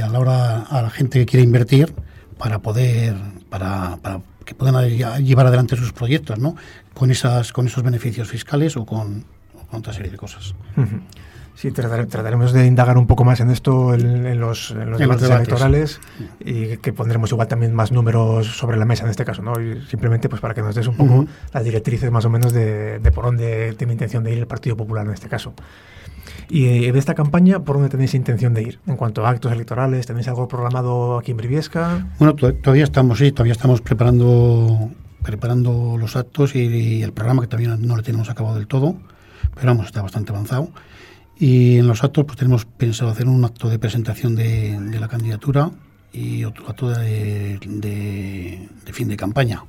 a 0.03 0.09
la 0.09 0.19
hora 0.19 0.63
a 0.63 0.83
la 0.83 0.91
gente 0.91 1.19
que 1.19 1.27
quiere 1.27 1.45
invertir 1.45 1.95
para 2.39 2.59
poder, 2.61 3.17
para, 3.49 3.97
para 4.03 4.21
que 4.45 4.55
puedan 4.55 4.89
llevar 5.25 5.47
adelante 5.47 5.77
sus 5.77 5.93
proyectos, 5.93 6.39
¿no? 6.39 6.57
Con 6.95 7.11
esas, 7.11 7.53
con 7.53 7.67
esos 7.67 7.83
beneficios 7.83 8.29
fiscales 8.29 8.77
o 8.77 8.87
con, 8.87 9.25
otra 9.73 9.93
serie 9.93 10.11
de 10.11 10.17
cosas. 10.17 10.55
Sí, 11.57 11.71
trataremos 11.73 12.53
de 12.53 12.67
indagar 12.67 12.99
un 12.99 13.07
poco 13.07 13.25
más 13.25 13.41
en 13.41 13.51
esto 13.51 13.95
en, 13.95 14.39
los, 14.39 14.75
debates, 14.99 15.31
electorales 15.31 16.01
y 16.39 16.77
que 16.77 16.93
pondremos 16.93 17.33
igual 17.33 17.49
también 17.49 17.75
más 17.75 17.93
números 17.93 18.47
sobre 18.47 18.77
la 18.77 18.85
mesa 18.85 19.05
en 19.05 19.11
este 19.11 19.25
caso, 19.25 19.41
¿no? 19.41 19.55
simplemente 19.89 20.29
pues 20.29 20.43
para 20.43 20.53
que 20.53 20.61
nos 20.61 20.75
des 20.75 20.87
un 20.87 20.97
poco 20.97 21.27
las 21.55 21.65
directrices 21.65 22.11
más 22.11 22.27
o 22.27 22.31
menos 22.31 22.53
de, 22.53 23.01
por 23.15 23.25
dónde 23.25 23.75
tiene 23.79 23.95
intención 23.95 24.23
de 24.23 24.33
ir 24.33 24.39
el 24.39 24.47
Partido 24.47 24.77
Popular 24.77 25.07
en 25.07 25.15
este 25.15 25.29
caso. 25.29 25.55
Y 26.49 26.67
eh, 26.67 26.93
de 26.93 26.99
esta 26.99 27.15
campaña, 27.15 27.61
¿por 27.61 27.77
dónde 27.77 27.89
tenéis 27.89 28.15
intención 28.15 28.55
de 28.55 28.63
ir? 28.63 28.81
En 28.87 28.97
cuanto 28.97 29.27
a 29.27 29.31
actos 29.31 29.53
electorales, 29.53 30.07
¿tenéis 30.07 30.29
algo 30.29 30.49
programado 30.49 31.19
aquí 31.19 31.33
en 31.33 31.37
Briviesca? 31.37 32.07
Bueno, 32.19 32.35
todavía 32.35 32.85
estamos, 32.85 33.19
sí, 33.19 33.33
todavía 33.33 33.53
estamos 33.53 33.81
preparando 33.81 34.91
preparando 35.27 35.97
los 35.99 36.15
actos 36.15 36.55
y, 36.55 37.03
el 37.03 37.13
programa 37.13 37.43
que 37.43 37.49
todavía 37.49 37.77
no 37.77 37.97
lo 37.97 38.03
tenemos 38.03 38.31
acabado 38.31 38.55
del 38.55 38.69
todo, 38.69 38.97
pero 39.57 39.67
vamos, 39.67 39.87
está 39.87 40.01
bastante 40.01 40.31
avanzado. 40.31 40.71
Y 41.37 41.79
en 41.79 41.89
los 41.89 42.05
actos 42.05 42.25
pues 42.25 42.39
tenemos 42.39 42.65
pensado 42.65 43.11
hacer 43.11 43.27
un 43.27 43.45
acto 43.45 43.69
de 43.69 43.79
presentación 43.79 44.37
de, 44.37 44.79
la 44.99 45.09
candidatura 45.09 45.73
y 46.13 46.45
otro 46.45 46.69
acto 46.69 46.91
de, 46.91 47.59
fin 48.93 49.09
de 49.09 49.17
campaña. 49.17 49.65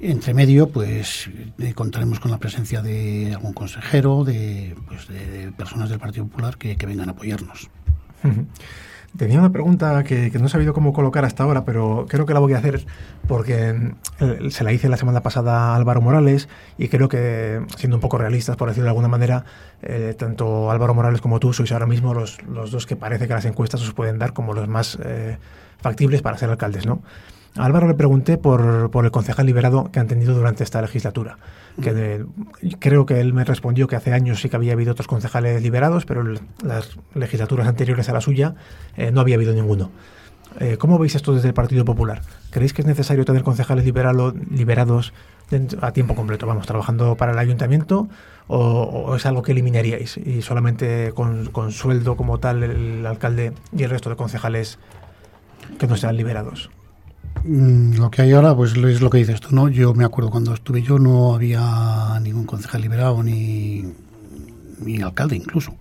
Entre 0.00 0.32
medio, 0.34 0.68
pues 0.68 1.28
eh, 1.58 1.74
contaremos 1.74 2.20
con 2.20 2.30
la 2.30 2.38
presencia 2.38 2.80
de 2.82 3.32
algún 3.34 3.52
consejero, 3.52 4.24
de, 4.24 4.74
pues, 4.86 5.06
personas 5.56 5.90
del 5.90 5.98
Partido 5.98 6.26
Popular 6.26 6.56
que, 6.56 6.74
vengan 6.86 7.08
a 7.08 7.12
apoyarnos. 7.12 7.68
Tenía 9.16 9.40
una 9.40 9.50
pregunta 9.50 10.04
que, 10.04 10.30
no 10.38 10.46
he 10.46 10.48
sabido 10.48 10.72
cómo 10.72 10.92
colocar 10.92 11.24
hasta 11.24 11.42
ahora, 11.42 11.64
pero 11.64 12.06
creo 12.08 12.26
que 12.26 12.34
la 12.34 12.38
voy 12.38 12.52
a 12.52 12.58
hacer 12.58 12.86
porque 13.26 13.94
eh, 14.20 14.50
se 14.50 14.62
la 14.62 14.72
hice 14.72 14.88
la 14.88 14.96
semana 14.96 15.20
pasada 15.20 15.72
a 15.72 15.76
Álvaro 15.76 16.00
Morales 16.00 16.48
y 16.78 16.88
creo 16.88 17.08
que, 17.08 17.60
siendo 17.76 17.96
un 17.96 18.00
poco 18.00 18.18
realistas, 18.18 18.56
por 18.56 18.68
decirlo 18.68 18.84
de 18.84 18.90
alguna 18.90 19.08
manera, 19.08 19.44
eh, 19.82 20.14
tanto 20.16 20.70
Álvaro 20.70 20.94
Morales 20.94 21.20
como 21.20 21.40
tú 21.40 21.52
sois 21.52 21.72
ahora 21.72 21.86
mismo 21.86 22.14
los, 22.14 22.40
los, 22.44 22.70
dos 22.70 22.86
que 22.86 22.94
parece 22.94 23.26
que 23.26 23.34
las 23.34 23.44
encuestas 23.46 23.82
os 23.82 23.92
pueden 23.92 24.18
dar 24.18 24.32
como 24.32 24.54
los 24.54 24.68
más 24.68 24.96
eh, 25.04 25.38
factibles 25.78 26.22
para 26.22 26.38
ser 26.38 26.48
alcaldes, 26.48 26.86
¿no? 26.86 27.02
A 27.56 27.64
Álvaro 27.64 27.88
le 27.88 27.94
pregunté 27.94 28.38
por, 28.38 28.90
por, 28.90 29.04
el 29.04 29.10
concejal 29.10 29.44
liberado 29.44 29.90
que 29.90 29.98
han 29.98 30.06
tenido 30.06 30.34
durante 30.34 30.62
esta 30.62 30.80
legislatura. 30.80 31.38
Creo 32.78 33.06
que 33.06 33.20
él 33.20 33.32
me 33.32 33.44
respondió 33.44 33.88
que 33.88 33.96
hace 33.96 34.12
años 34.12 34.40
sí 34.40 34.48
que 34.48 34.56
había 34.56 34.72
habido 34.72 34.92
otros 34.92 35.08
concejales 35.08 35.62
liberados, 35.62 36.04
pero 36.04 36.22
las 36.62 36.98
legislaturas 37.14 37.66
anteriores 37.66 38.08
a 38.08 38.12
la 38.12 38.20
suya 38.20 38.54
eh, 38.96 39.10
no 39.10 39.20
había 39.20 39.34
habido 39.34 39.52
ninguno. 39.52 39.90
Eh, 40.58 40.76
¿Cómo 40.78 40.98
veis 40.98 41.14
esto 41.14 41.32
desde 41.32 41.48
el 41.48 41.54
Partido 41.54 41.84
Popular? 41.84 42.22
¿Creéis 42.50 42.72
que 42.72 42.82
es 42.82 42.86
necesario 42.86 43.24
tener 43.24 43.42
concejales 43.42 43.84
liberados 43.84 45.12
a 45.80 45.92
tiempo 45.92 46.14
completo, 46.14 46.46
vamos, 46.46 46.66
trabajando 46.66 47.16
para 47.16 47.32
el 47.32 47.38
ayuntamiento? 47.38 48.08
O, 48.46 49.14
es 49.14 49.26
algo 49.26 49.42
que 49.42 49.52
eliminaríais 49.52 50.16
y 50.16 50.42
solamente 50.42 51.12
con, 51.14 51.46
con 51.46 51.70
sueldo 51.70 52.16
como 52.16 52.38
tal 52.38 52.64
el 52.64 53.06
alcalde 53.06 53.52
y 53.76 53.84
el 53.84 53.90
resto 53.90 54.10
de 54.10 54.16
concejales 54.16 54.78
que 55.78 55.86
no 55.86 55.96
sean 55.96 56.16
liberados? 56.16 56.70
Mm, 57.44 57.94
lo 57.94 58.10
que 58.10 58.22
hay 58.22 58.32
ahora, 58.32 58.54
pues 58.54 58.76
es 58.76 59.00
lo 59.00 59.10
que 59.10 59.18
dices 59.18 59.40
tú, 59.40 59.54
¿no? 59.54 59.68
Yo 59.68 59.94
me 59.94 60.04
acuerdo 60.04 60.30
cuando 60.30 60.52
estuve 60.52 60.82
yo 60.82 60.98
no 60.98 61.34
había 61.34 62.18
ningún 62.20 62.44
concejal 62.44 62.82
liberado 62.82 63.22
ni, 63.22 63.84
ni 64.80 65.00
alcalde 65.00 65.36
incluso. 65.36 65.74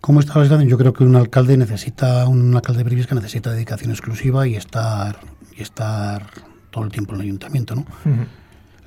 ¿Cómo 0.00 0.20
está 0.20 0.38
la 0.38 0.44
situación? 0.44 0.68
Yo 0.68 0.76
creo 0.76 0.92
que 0.92 1.04
un 1.04 1.16
alcalde 1.16 1.56
necesita, 1.56 2.28
un 2.28 2.54
alcalde 2.54 2.84
de 2.84 3.06
que 3.06 3.14
necesita 3.14 3.52
dedicación 3.52 3.90
exclusiva 3.90 4.46
y 4.46 4.54
estar 4.54 5.18
y 5.56 5.62
estar 5.62 6.26
todo 6.70 6.84
el 6.84 6.90
tiempo 6.90 7.14
en 7.14 7.20
el 7.20 7.26
ayuntamiento, 7.26 7.74
¿no? 7.74 7.86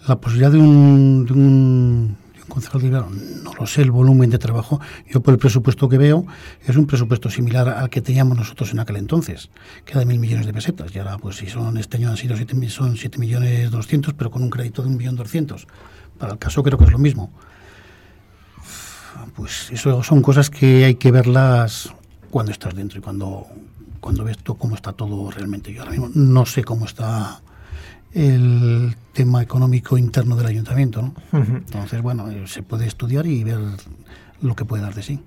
La 0.07 0.17
posibilidad 0.17 0.51
de 0.51 0.59
un, 0.59 1.25
de 1.25 1.33
un 1.33 2.17
concejal 2.47 2.81
liberado, 2.81 3.09
no 3.09 3.53
lo 3.53 3.67
sé, 3.67 3.81
el 3.81 3.91
volumen 3.91 4.29
de 4.29 4.37
trabajo, 4.37 4.79
yo 5.09 5.21
por 5.21 5.33
el 5.33 5.39
presupuesto 5.39 5.89
que 5.89 5.97
veo, 5.97 6.25
es 6.65 6.75
un 6.75 6.87
presupuesto 6.87 7.29
similar 7.29 7.69
al 7.69 7.89
que 7.89 8.01
teníamos 8.01 8.37
nosotros 8.37 8.71
en 8.71 8.79
aquel 8.79 8.97
entonces, 8.97 9.49
que 9.85 9.91
era 9.91 9.99
de 9.99 10.05
mil 10.05 10.19
millones 10.19 10.45
de 10.45 10.53
pesetas, 10.53 10.93
y 10.95 10.99
ahora 10.99 11.17
pues 11.17 11.37
si 11.37 11.47
son, 11.47 11.77
este 11.77 11.97
año 11.97 12.09
han 12.09 12.17
sido 12.17 12.35
siete, 12.35 12.69
son 12.69 12.97
siete 12.97 13.17
millones 13.19 13.71
doscientos, 13.71 14.13
pero 14.13 14.31
con 14.31 14.43
un 14.43 14.49
crédito 14.49 14.81
de 14.81 14.89
un 14.89 14.97
millón 14.97 15.15
doscientos. 15.15 15.67
Para 16.17 16.33
el 16.33 16.39
caso 16.39 16.63
creo 16.63 16.77
que 16.77 16.85
es 16.85 16.91
lo 16.91 16.97
mismo. 16.97 17.31
Pues 19.35 19.69
eso 19.71 20.03
son 20.03 20.21
cosas 20.21 20.49
que 20.49 20.85
hay 20.85 20.95
que 20.95 21.11
verlas 21.11 21.93
cuando 22.29 22.51
estás 22.51 22.75
dentro 22.75 22.99
y 22.99 23.01
cuando, 23.01 23.47
cuando 23.99 24.23
ves 24.23 24.37
tú 24.39 24.57
cómo 24.57 24.75
está 24.75 24.93
todo 24.93 25.29
realmente. 25.31 25.73
Yo 25.73 25.81
ahora 25.81 25.91
mismo 25.91 26.09
no 26.13 26.45
sé 26.45 26.63
cómo 26.63 26.85
está 26.85 27.41
el 28.13 28.95
tema 29.13 29.41
económico 29.41 29.97
interno 29.97 30.35
del 30.35 30.47
ayuntamiento. 30.47 31.01
¿no? 31.01 31.13
Entonces, 31.31 32.01
bueno, 32.01 32.29
eh, 32.29 32.43
se 32.47 32.63
puede 32.63 32.87
estudiar 32.87 33.25
y 33.25 33.43
ver 33.43 33.59
lo 34.41 34.55
que 34.55 34.65
puede 34.65 34.83
dar 34.83 34.93
de 34.93 35.03
sí. 35.03 35.19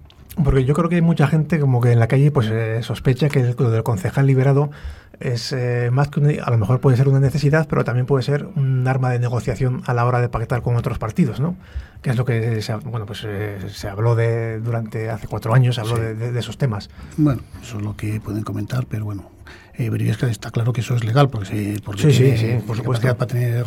Porque 0.43 0.65
yo 0.65 0.75
creo 0.75 0.89
que 0.89 0.95
hay 0.95 1.03
mucha 1.03 1.27
gente 1.27 1.59
como 1.59 1.81
que 1.81 1.91
en 1.91 1.99
la 1.99 2.07
calle 2.07 2.31
pues 2.31 2.49
eh, 2.51 2.83
sospecha 2.83 3.29
que 3.29 3.41
el, 3.41 3.57
del 3.57 3.83
concejal 3.83 4.27
liberado 4.27 4.71
es 5.19 5.53
eh, 5.53 5.91
más 5.93 6.09
que 6.09 6.41
a 6.41 6.51
lo 6.51 6.57
mejor 6.57 6.81
puede 6.81 6.97
ser 6.97 7.09
una 7.09 7.21
necesidad, 7.21 7.67
pero 7.69 7.85
también 7.85 8.07
puede 8.07 8.23
ser 8.23 8.49
un 8.55 8.87
arma 8.87 9.11
de 9.11 9.19
negociación 9.19 9.83
a 9.87 9.93
la 9.93 10.07
hora 10.07 10.21
de 10.21 10.29
pactar 10.29 10.63
con 10.63 10.77
otros 10.77 10.99
partidos, 10.99 11.41
¿no? 11.41 11.57
Que 12.01 12.11
es 12.11 12.17
lo 12.17 12.25
que 12.25 12.63
se, 12.63 12.75
bueno 12.77 13.05
pues 13.05 13.27
se 13.67 13.89
habló 13.89 14.15
de 14.15 14.61
durante 14.61 15.11
hace 15.11 15.27
cuatro 15.27 15.53
años, 15.53 15.75
se 15.75 15.81
habló 15.83 15.97
de, 15.97 16.39
esos 16.39 16.57
temas. 16.57 16.89
Bueno, 17.19 17.43
eso 17.61 17.79
es 17.79 17.83
lo 17.83 17.97
que 17.97 18.21
pueden 18.21 18.45
comentar, 18.45 18.87
pero 18.87 19.05
bueno, 19.05 19.31
eh, 19.75 19.91
está 20.31 20.51
claro 20.51 20.73
que 20.73 20.81
eso 20.81 20.95
es 20.95 21.05
legal, 21.05 21.29
porque, 21.29 21.47
se, 21.47 21.81
porque 21.83 22.03
sí, 22.03 22.13
sí, 22.13 22.37
sí, 22.37 22.59
por 22.67 22.77
supuesto. 22.77 23.15
para 23.17 23.27
tener 23.27 23.67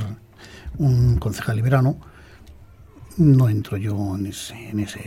un 0.77 1.17
concejal 1.17 1.55
liberano. 1.55 1.97
No 3.15 3.47
entro 3.47 3.77
yo 3.77 4.15
en 4.15 4.25
ese, 4.25 4.69
en 4.69 4.79
ese, 4.79 4.99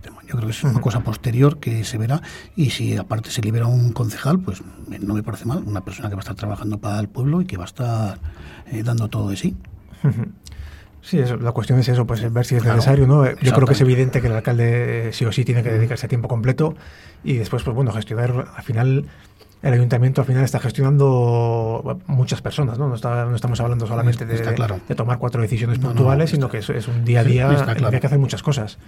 tema. 0.00 0.22
Yo 0.22 0.34
creo 0.36 0.46
que 0.46 0.52
es 0.52 0.64
una 0.64 0.80
cosa 0.80 1.00
posterior 1.00 1.58
que 1.58 1.84
se 1.84 1.98
verá 1.98 2.22
y 2.56 2.70
si 2.70 2.96
aparte 2.96 3.30
se 3.30 3.42
libera 3.42 3.66
un 3.66 3.92
concejal, 3.92 4.40
pues 4.40 4.62
no 5.00 5.12
me 5.12 5.22
parece 5.22 5.44
mal. 5.44 5.62
Una 5.66 5.82
persona 5.82 6.08
que 6.08 6.14
va 6.14 6.20
a 6.20 6.22
estar 6.22 6.36
trabajando 6.36 6.78
para 6.78 6.98
el 7.00 7.08
pueblo 7.08 7.42
y 7.42 7.44
que 7.44 7.58
va 7.58 7.64
a 7.64 7.66
estar 7.66 8.18
eh, 8.66 8.82
dando 8.82 9.08
todo 9.08 9.28
de 9.28 9.36
sí. 9.36 9.56
Sí, 11.00 11.18
la 11.40 11.52
cuestión 11.52 11.78
es 11.78 11.88
eso, 11.88 12.06
pues 12.06 12.30
ver 12.32 12.44
si 12.44 12.56
es 12.56 12.64
necesario, 12.64 13.06
¿no? 13.06 13.24
Yo 13.24 13.52
creo 13.52 13.66
que 13.66 13.72
es 13.72 13.80
evidente 13.80 14.20
que 14.20 14.26
el 14.26 14.34
alcalde 14.34 15.10
sí 15.12 15.24
o 15.24 15.32
sí 15.32 15.44
tiene 15.44 15.62
que 15.62 15.70
dedicarse 15.70 16.06
a 16.06 16.08
tiempo 16.08 16.28
completo 16.28 16.74
y 17.24 17.36
después, 17.36 17.62
pues 17.62 17.74
bueno, 17.74 17.92
gestionar 17.92 18.48
al 18.54 18.62
final 18.62 19.06
el 19.62 19.72
ayuntamiento 19.72 20.20
al 20.20 20.26
final 20.26 20.44
está 20.44 20.60
gestionando 20.60 22.00
muchas 22.06 22.40
personas, 22.40 22.78
¿no? 22.78 22.88
No, 22.88 22.94
estamos 23.34 23.60
hablando 23.60 23.86
solamente 23.86 24.24
de, 24.24 24.94
tomar 24.94 25.18
cuatro 25.18 25.42
decisiones 25.42 25.78
puntuales, 25.78 26.30
sino 26.30 26.48
que 26.48 26.58
es, 26.58 26.70
es, 26.70 26.86
un 26.88 27.04
día 27.04 27.20
a 27.20 27.24
día 27.24 27.50
en 27.50 27.76
que 27.76 27.84
hay 27.96 28.00
que 28.00 28.06
hacer 28.06 28.18
muchas 28.18 28.42
cosas. 28.42 28.78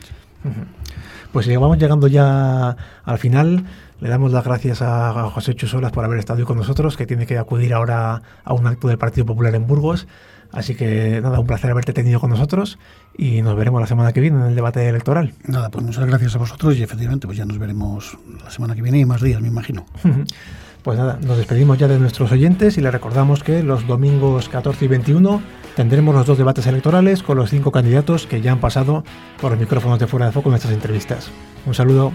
Pues 1.32 1.48
vamos 1.58 1.78
llegando 1.78 2.06
ya 2.06 2.76
al 3.04 3.18
final. 3.18 3.64
Le 4.00 4.08
damos 4.08 4.32
las 4.32 4.44
gracias 4.44 4.80
a 4.80 5.28
José 5.30 5.54
Chusolas 5.54 5.92
por 5.92 6.04
haber 6.04 6.18
estado 6.18 6.38
hoy 6.38 6.46
con 6.46 6.56
nosotros, 6.56 6.96
que 6.96 7.06
tiene 7.06 7.26
que 7.26 7.36
acudir 7.36 7.74
ahora 7.74 8.22
a 8.44 8.54
un 8.54 8.66
acto 8.66 8.88
del 8.88 8.96
Partido 8.96 9.26
Popular 9.26 9.54
en 9.54 9.66
Burgos. 9.66 10.06
Así 10.52 10.74
que 10.74 11.20
nada, 11.22 11.38
un 11.38 11.46
placer 11.46 11.70
haberte 11.70 11.92
tenido 11.92 12.18
con 12.18 12.30
nosotros 12.30 12.78
y 13.16 13.42
nos 13.42 13.56
veremos 13.56 13.80
la 13.80 13.86
semana 13.86 14.12
que 14.12 14.20
viene 14.20 14.38
en 14.38 14.46
el 14.46 14.54
debate 14.54 14.88
electoral. 14.88 15.34
Nada, 15.46 15.68
pues 15.68 15.84
muchas 15.84 16.06
gracias 16.06 16.34
a 16.34 16.38
vosotros 16.38 16.76
y 16.76 16.82
efectivamente 16.82 17.26
pues 17.26 17.38
ya 17.38 17.44
nos 17.44 17.58
veremos 17.58 18.16
la 18.42 18.50
semana 18.50 18.74
que 18.74 18.82
viene 18.82 18.98
y 18.98 19.04
más 19.04 19.20
días, 19.20 19.40
me 19.40 19.48
imagino. 19.48 19.84
Pues 20.82 20.98
nada, 20.98 21.18
nos 21.22 21.36
despedimos 21.36 21.76
ya 21.76 21.88
de 21.88 21.98
nuestros 21.98 22.32
oyentes 22.32 22.78
y 22.78 22.80
les 22.80 22.90
recordamos 22.90 23.44
que 23.44 23.62
los 23.62 23.86
domingos 23.86 24.48
14 24.48 24.86
y 24.86 24.88
21 24.88 25.42
tendremos 25.76 26.14
los 26.14 26.26
dos 26.26 26.38
debates 26.38 26.66
electorales 26.66 27.22
con 27.22 27.36
los 27.36 27.50
cinco 27.50 27.70
candidatos 27.70 28.26
que 28.26 28.40
ya 28.40 28.52
han 28.52 28.60
pasado 28.60 29.04
por 29.42 29.50
los 29.50 29.60
micrófonos 29.60 29.98
de 29.98 30.06
fuera 30.06 30.24
de 30.24 30.32
foco 30.32 30.48
en 30.48 30.52
nuestras 30.52 30.72
entrevistas. 30.72 31.30
Un 31.66 31.74
saludo. 31.74 32.12